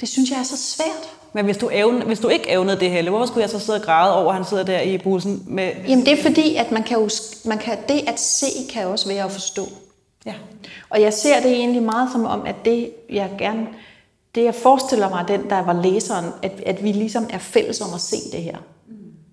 [0.00, 1.10] Det synes jeg er så svært.
[1.32, 3.78] Men hvis du, evne, hvis du ikke evnede det, Helle, hvorfor skulle jeg så sidde
[3.78, 5.72] og græde over, at han sidder der i bussen med...
[5.88, 7.10] Jamen det er fordi, at man kan jo,
[7.44, 9.68] man kan, det at se kan også være at forstå.
[10.26, 10.34] Ja.
[10.90, 13.66] Og jeg ser det egentlig meget som om, at det, jeg gerne,
[14.34, 17.94] det jeg forestiller mig, den der var læseren, at, at vi ligesom er fælles om
[17.94, 18.56] at se det her.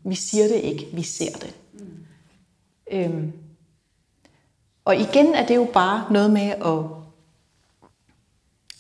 [0.06, 1.56] Vi siger det ikke, vi ser det.
[2.92, 3.34] Øhm.
[4.86, 6.84] Og igen er det jo bare noget med at,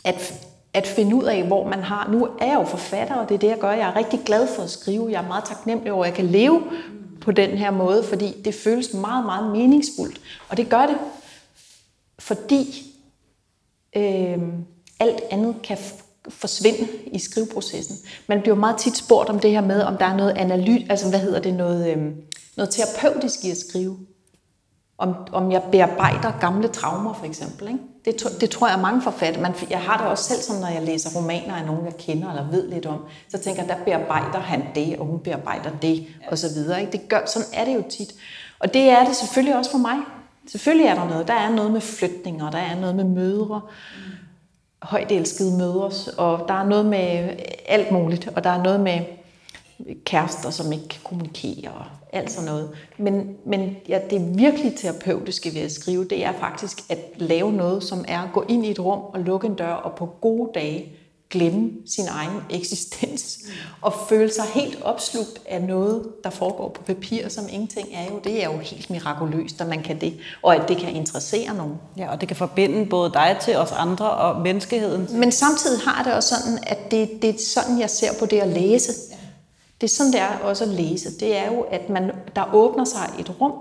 [0.04, 2.12] at, at finde ud af, hvor man har...
[2.12, 3.72] Nu er jeg jo forfatter, og det er det, jeg gør.
[3.72, 5.12] Jeg er rigtig glad for at skrive.
[5.12, 6.64] Jeg er meget taknemmelig over, at jeg kan leve
[7.22, 10.22] på den her måde, fordi det føles meget, meget meningsfuldt.
[10.50, 10.98] Og det gør det,
[12.20, 12.94] fordi
[13.96, 14.40] øh,
[15.00, 15.78] alt andet kan
[16.30, 17.98] forsvinde i skriveprocessen.
[18.28, 21.10] Man bliver meget tit spurgt om det her med, om der er noget analyt, altså
[21.10, 21.98] hvad hedder det, noget, øh,
[22.58, 23.98] noget terapeutisk i at skrive.
[24.98, 27.68] Om, om jeg bearbejder gamle traumer, for eksempel.
[27.68, 27.80] Ikke?
[28.06, 29.42] Det, det tror jeg mange forfatter.
[29.42, 32.30] Man, jeg har det også selv sådan, når jeg læser romaner af nogen, jeg kender
[32.30, 33.00] eller ved lidt om.
[33.30, 36.80] Så tænker jeg, der bearbejder han det, og hun bearbejder det, og så videre.
[36.82, 36.92] Ikke?
[36.92, 38.14] Det gør, sådan er det jo tit.
[38.60, 39.98] Og det er det selvfølgelig også for mig.
[40.48, 41.28] Selvfølgelig er der noget.
[41.28, 43.62] Der er noget med flytninger, der er noget med mødre,
[44.86, 47.30] højt elskede mødres, og der er noget med
[47.66, 49.00] alt muligt, og der er noget med
[50.06, 52.70] kærester, som ikke kan kommunikere og alt sådan noget.
[52.98, 57.84] Men, men ja, det virkelig terapeutiske ved at skrive, det er faktisk at lave noget,
[57.84, 60.50] som er at gå ind i et rum og lukke en dør, og på gode
[60.56, 60.92] dage
[61.30, 63.40] glemme sin egen eksistens
[63.82, 68.20] og føle sig helt opslugt af noget, der foregår på papir, som ingenting er jo.
[68.24, 71.76] Det er jo helt mirakuløst, at man kan det, og at det kan interessere nogen.
[71.98, 75.20] Ja, og det kan forbinde både dig til os andre og menneskeheden.
[75.20, 78.40] Men samtidig har det også sådan, at det, det er sådan, jeg ser på det
[78.40, 78.94] at læse.
[79.82, 81.20] Det er sådan, det er også at læse.
[81.20, 83.54] Det er jo, at man, der åbner sig et rum,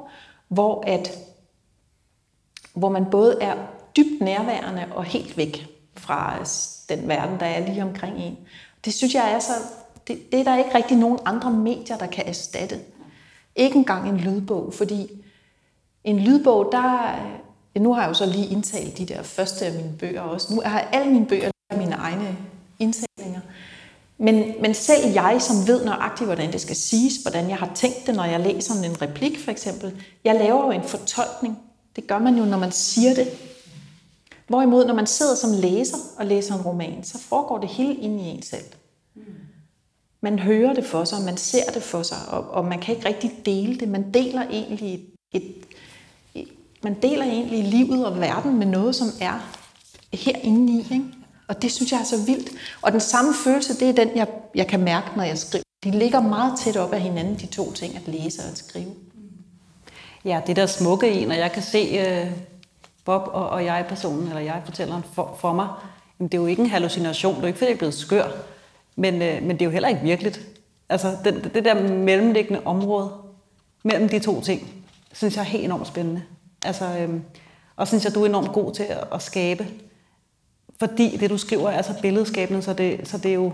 [0.49, 1.19] hvor, at,
[2.75, 3.55] hvor man både er
[3.97, 6.45] dybt nærværende og helt væk fra
[6.89, 8.39] den verden, der er lige omkring en.
[8.85, 9.53] Det synes jeg er så...
[10.09, 12.81] Det, det er der ikke rigtig nogen andre medier, der kan erstatte.
[13.57, 15.11] Ikke engang en lydbog, fordi
[16.05, 17.19] en lydbog, der...
[17.79, 20.55] Nu har jeg jo så lige indtalt de der første af mine bøger også.
[20.55, 22.37] Nu har jeg alle mine bøger mine egne
[22.79, 23.41] indtalinger.
[24.19, 28.07] Men, men selv jeg, som ved nøjagtigt, hvordan det skal siges, hvordan jeg har tænkt
[28.07, 31.59] det, når jeg læser en replik for eksempel, jeg laver jo en fortolkning.
[31.97, 33.29] Det gør man jo, når man siger det.
[34.49, 38.25] Hvorimod, når man sidder som læser og læser en roman, så foregår det hele inde
[38.25, 38.65] i en selv.
[40.21, 43.09] Man hører det for sig, man ser det for sig, og, og man kan ikke
[43.09, 43.89] rigtig dele det.
[43.89, 45.55] Man deler egentlig et, et,
[46.35, 46.49] et
[46.83, 49.55] man deler egentlig livet og verden med noget, som er
[50.13, 50.79] herinde i.
[50.79, 51.05] Ikke?
[51.49, 52.51] Og det synes jeg er så vildt.
[52.83, 55.63] Og den samme følelse, det er den, jeg, jeg kan mærke, når jeg skriver.
[55.85, 58.95] De ligger meget tæt op af hinanden, de to ting, at læse og at skrive.
[60.25, 62.31] Ja, det der smukke i, når jeg kan se øh,
[63.05, 65.69] Bob og, og jeg-personen, eller jeg-fortælleren for, for mig,
[66.21, 67.95] jamen, det er jo ikke en hallucination, det er jo ikke, fordi jeg er blevet
[67.95, 68.29] skør,
[68.97, 70.41] men, øh, men det er jo heller ikke virkeligt.
[70.89, 73.13] Altså, det, det der mellemliggende område
[73.83, 76.23] mellem de to ting, synes jeg er helt enormt spændende.
[76.65, 77.21] Altså, øh,
[77.77, 79.67] og synes jeg, du er enormt god til at, at skabe
[80.79, 83.53] fordi det, du skriver, er så billedskabende, så det, så det er jo,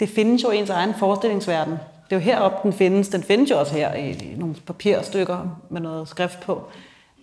[0.00, 1.72] det findes jo i ens egen forestillingsverden.
[2.10, 3.08] Det er jo heroppe, den findes.
[3.08, 6.62] Den findes jo også her i, i nogle papirstykker med noget skrift på.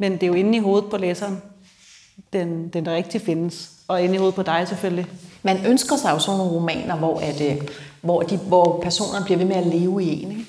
[0.01, 1.41] Men det er jo inde i hovedet på læseren,
[2.33, 3.71] den, den rigtig findes.
[3.87, 5.05] Og inde i hovedet på dig selvfølgelig.
[5.43, 7.61] Man ønsker sig jo sådan nogle romaner, hvor, at, øh,
[8.01, 10.31] hvor, de, hvor personerne bliver ved med at leve i en.
[10.31, 10.45] Ikke?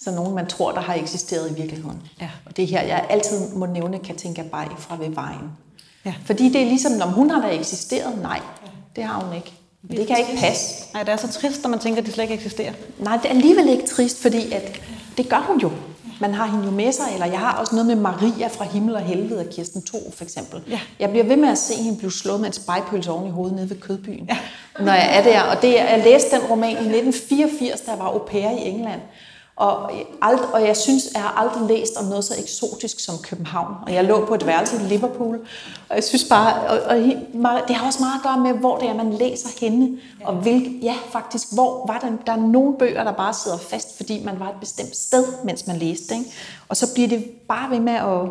[0.00, 2.02] Så nogen, man tror, der har eksisteret i virkeligheden.
[2.20, 2.28] Ja.
[2.46, 5.50] Og det her, jeg altid må nævne Katinka Bay fra Ved Vejen.
[6.04, 6.14] Ja.
[6.24, 8.22] Fordi det er ligesom, når hun har da eksisteret.
[8.22, 8.40] Nej,
[8.96, 9.52] det har hun ikke.
[9.82, 10.84] Men det kan ikke passe.
[10.94, 12.72] Nej, det er så trist, når man tænker, at de slet ikke eksisterer.
[12.98, 14.80] Nej, det er alligevel ikke trist, fordi at
[15.16, 15.70] det gør hun jo.
[16.20, 18.94] Man har hende jo med sig, eller jeg har også noget med Maria fra Himmel
[18.94, 20.62] og Helvede af Kirsten Thor, for eksempel.
[20.70, 20.80] Ja.
[20.98, 23.56] Jeg bliver ved med at se hende blive slået med en spejpølse oven i hovedet
[23.56, 24.38] nede ved Kødbyen, ja.
[24.78, 25.40] når jeg er der.
[25.40, 29.00] Og det, jeg læste den roman i 1984, da jeg var au pair i England.
[29.56, 29.92] Og,
[30.22, 33.74] ald, og jeg synes, jeg har aldrig læst om noget så eksotisk som København.
[33.86, 35.38] Og jeg lå på et værelse i Liverpool.
[35.88, 36.96] Og jeg synes bare, og, og,
[37.68, 39.98] det har også meget at gøre med, hvor det er, man læser henne.
[40.24, 43.96] Og hvilke, ja, faktisk, hvor var der, der er nogle bøger, der bare sidder fast,
[43.96, 46.14] fordi man var et bestemt sted, mens man læste.
[46.14, 46.30] Ikke?
[46.68, 48.30] Og så bliver det bare ved med at,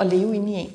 [0.00, 0.72] at leve inde i en.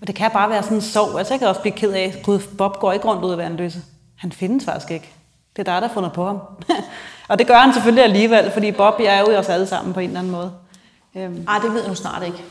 [0.00, 1.18] Og det kan bare være sådan en sorg.
[1.18, 3.82] Altså, jeg kan også blive ked af, at Bob går ikke rundt ud af vandløse.
[4.16, 5.08] Han findes faktisk ikke.
[5.56, 6.38] Det er dig, der har fundet på ham.
[7.30, 10.00] Og det gør han selvfølgelig alligevel, fordi Bob er jo i os alle sammen på
[10.00, 10.52] en eller anden måde.
[11.16, 11.46] Øhm.
[11.48, 12.44] Ej, det ved nu snart ikke.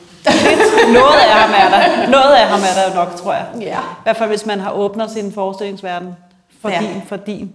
[0.99, 2.09] noget af ham er der.
[2.09, 3.45] Noget af ham er der nok, tror jeg.
[3.61, 3.79] Ja.
[3.79, 6.15] I hvert fald, hvis man har åbnet sin forestillingsverden
[6.61, 6.79] for ja.
[6.79, 7.01] din.
[7.07, 7.53] For din.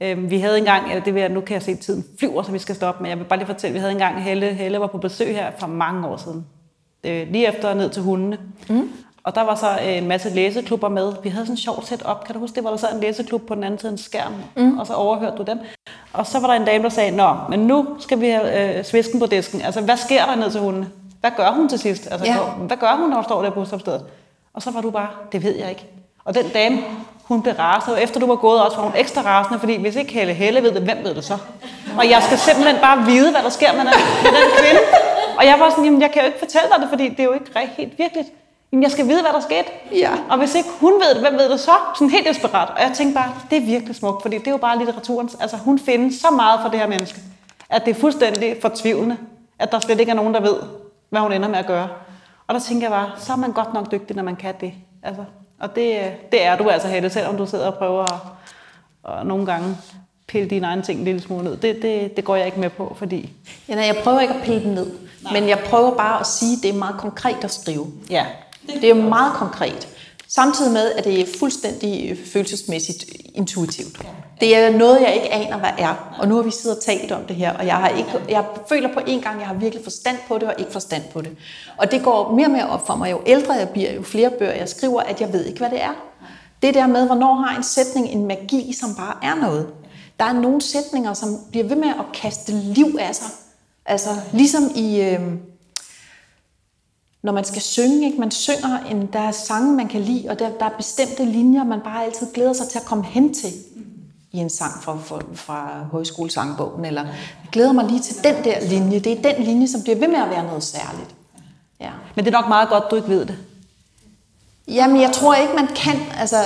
[0.00, 2.58] Øhm, vi havde engang, det vil jeg, nu kan jeg se tiden flyver, så vi
[2.58, 4.98] skal stoppe, men jeg vil bare lige fortælle, vi havde engang, Helle, Helle var på
[4.98, 6.46] besøg her for mange år siden.
[7.04, 8.38] Øh, lige efter ned til hundene.
[8.68, 8.92] Mm.
[9.24, 11.12] Og der var så øh, en masse læseklubber med.
[11.22, 12.64] Vi havde sådan en sjov setup, kan du huske det?
[12.64, 14.78] Var der så en læseklub på den anden side af en skærm, mm.
[14.78, 15.58] og så overhørte du dem.
[16.12, 18.84] Og så var der en dame, der sagde, Nå, men nu skal vi have øh,
[18.84, 19.62] svisken på disken.
[19.62, 20.92] Altså, hvad sker der ned til hunden?
[21.20, 22.08] Hvad gør hun til sidst?
[22.10, 22.38] Altså, ja.
[22.38, 24.04] hvad gør hun, når hun står der på busstopstedet?
[24.54, 25.86] Og så var du bare, det ved jeg ikke.
[26.24, 26.78] Og den dame,
[27.24, 29.96] hun blev rasende, og efter du var gået også, var hun ekstra rasende, fordi hvis
[29.96, 31.38] ikke Helle Helle ved det, hvem ved det så?
[31.98, 33.90] Og jeg skal simpelthen bare vide, hvad der sker med den,
[34.22, 34.80] med den kvinde.
[35.38, 37.24] Og jeg var sådan, jamen jeg kan jo ikke fortælle dig det, fordi det er
[37.24, 38.28] jo ikke helt virkeligt.
[38.72, 39.68] Jamen, jeg skal vide, hvad der skete.
[39.92, 40.10] Ja.
[40.30, 41.72] Og hvis ikke hun ved det, hvem ved det så?
[41.94, 42.68] Sådan helt desperat.
[42.70, 45.36] Og jeg tænkte bare, det er virkelig smukt, fordi det er jo bare litteraturens...
[45.40, 47.20] Altså, hun findes så meget for det her menneske,
[47.70, 49.16] at det er fuldstændig fortvivlende,
[49.58, 50.56] At der slet ikke er nogen, der ved,
[51.10, 51.88] hvad hun ender med at gøre.
[52.46, 54.72] Og der tænker jeg bare, så er man godt nok dygtig, når man kan det.
[55.02, 55.24] Altså,
[55.60, 58.20] og det, det er du altså, Helle, selvom du sidder og prøver at,
[59.02, 59.76] og nogle gange
[60.28, 61.56] pille dine egne ting en lille smule ned.
[61.56, 63.32] Det, det, det går jeg ikke med på, fordi...
[63.68, 64.92] Ja, nej, jeg prøver ikke at pille den ned,
[65.22, 65.32] nej.
[65.32, 67.86] men jeg prøver bare at sige, at det er meget konkret at skrive.
[68.10, 68.26] Ja.
[68.80, 69.88] Det er meget konkret.
[70.28, 73.04] Samtidig med, at det er fuldstændig følelsesmæssigt
[73.34, 73.98] intuitivt.
[74.40, 76.16] Det er noget, jeg ikke aner, hvad er.
[76.18, 78.44] Og nu har vi siddet og talt om det her, og jeg, har ikke, jeg
[78.68, 81.20] føler på en gang, at jeg har virkelig forstand på det, og ikke forstand på
[81.20, 81.36] det.
[81.76, 84.30] Og det går mere og mere op for mig, jo ældre jeg bliver, jo flere
[84.30, 85.92] bøger jeg skriver, at jeg ved ikke, hvad det er.
[86.62, 89.66] Det der med, hvornår har en sætning en magi, som bare er noget.
[90.18, 93.30] Der er nogle sætninger, som bliver ved med at kaste liv af sig.
[93.86, 95.00] Altså ligesom i...
[95.00, 95.20] Øh,
[97.22, 98.20] når man skal synge, ikke?
[98.20, 101.64] man synger, en, der er sange, man kan lide, og der, der er bestemte linjer,
[101.64, 103.52] man bare altid glæder sig til at komme hen til
[104.32, 108.68] i en sang fra, fra, fra højskolesangbogen, eller jeg glæder mig lige til den der
[108.68, 108.98] linje.
[108.98, 111.14] Det er den linje, som bliver ved med at være noget særligt.
[111.80, 111.90] Ja.
[112.16, 113.36] Men det er nok meget godt, du ikke ved det.
[114.68, 116.36] Jamen, jeg tror ikke, man kan, altså,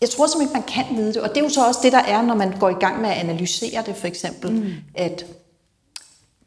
[0.00, 1.22] jeg tror simpelthen ikke, man kan vide det.
[1.22, 3.10] Og det er jo så også det, der er, når man går i gang med
[3.10, 4.52] at analysere det, for eksempel.
[4.52, 4.72] Mm.
[4.94, 5.26] At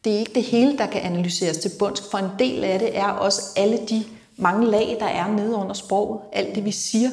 [0.04, 2.98] det er ikke det hele, der kan analyseres til bunds, for en del af det
[2.98, 4.04] er også alle de
[4.38, 6.22] mange lag, der er nede under sproget.
[6.32, 7.10] Alt det, vi siger.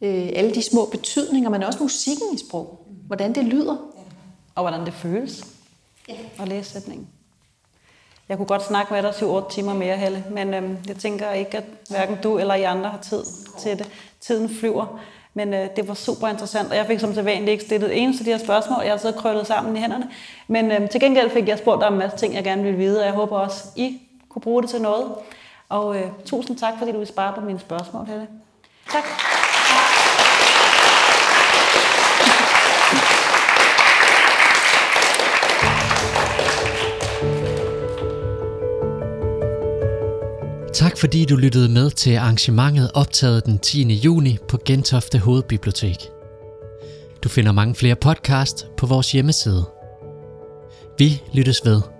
[0.00, 2.86] Øh, alle de små betydninger, men også musikken i sprog.
[3.06, 3.76] Hvordan det lyder.
[4.54, 5.44] Og hvordan det føles
[6.38, 7.08] at læse sætningen.
[8.28, 11.56] Jeg kunne godt snakke med dig 7-8 timer mere, Helle, men øhm, jeg tænker ikke,
[11.56, 13.24] at hverken du eller I andre har tid
[13.58, 13.88] til det.
[14.20, 15.00] Tiden flyver.
[15.34, 18.24] Men øh, det var super interessant, og jeg fik som sædvanligt ikke stillet eneste af
[18.24, 18.82] de her spørgsmål.
[18.82, 20.10] Jeg har siddet krøllet sammen i hænderne.
[20.48, 22.78] Men øh, til gengæld fik jeg spurgt dig om en masse ting, jeg gerne ville
[22.78, 25.06] vide, og jeg håber også, I kunne bruge det til noget.
[25.68, 28.28] Og øh, tusind tak, fordi du vil spare på mine spørgsmål, Helle.
[28.92, 29.04] Tak.
[40.74, 43.94] Tak fordi du lyttede med til arrangementet optaget den 10.
[43.94, 45.96] juni på Gentofte Hovedbibliotek.
[47.24, 49.64] Du finder mange flere podcast på vores hjemmeside.
[50.98, 51.91] Vi lyttes ved.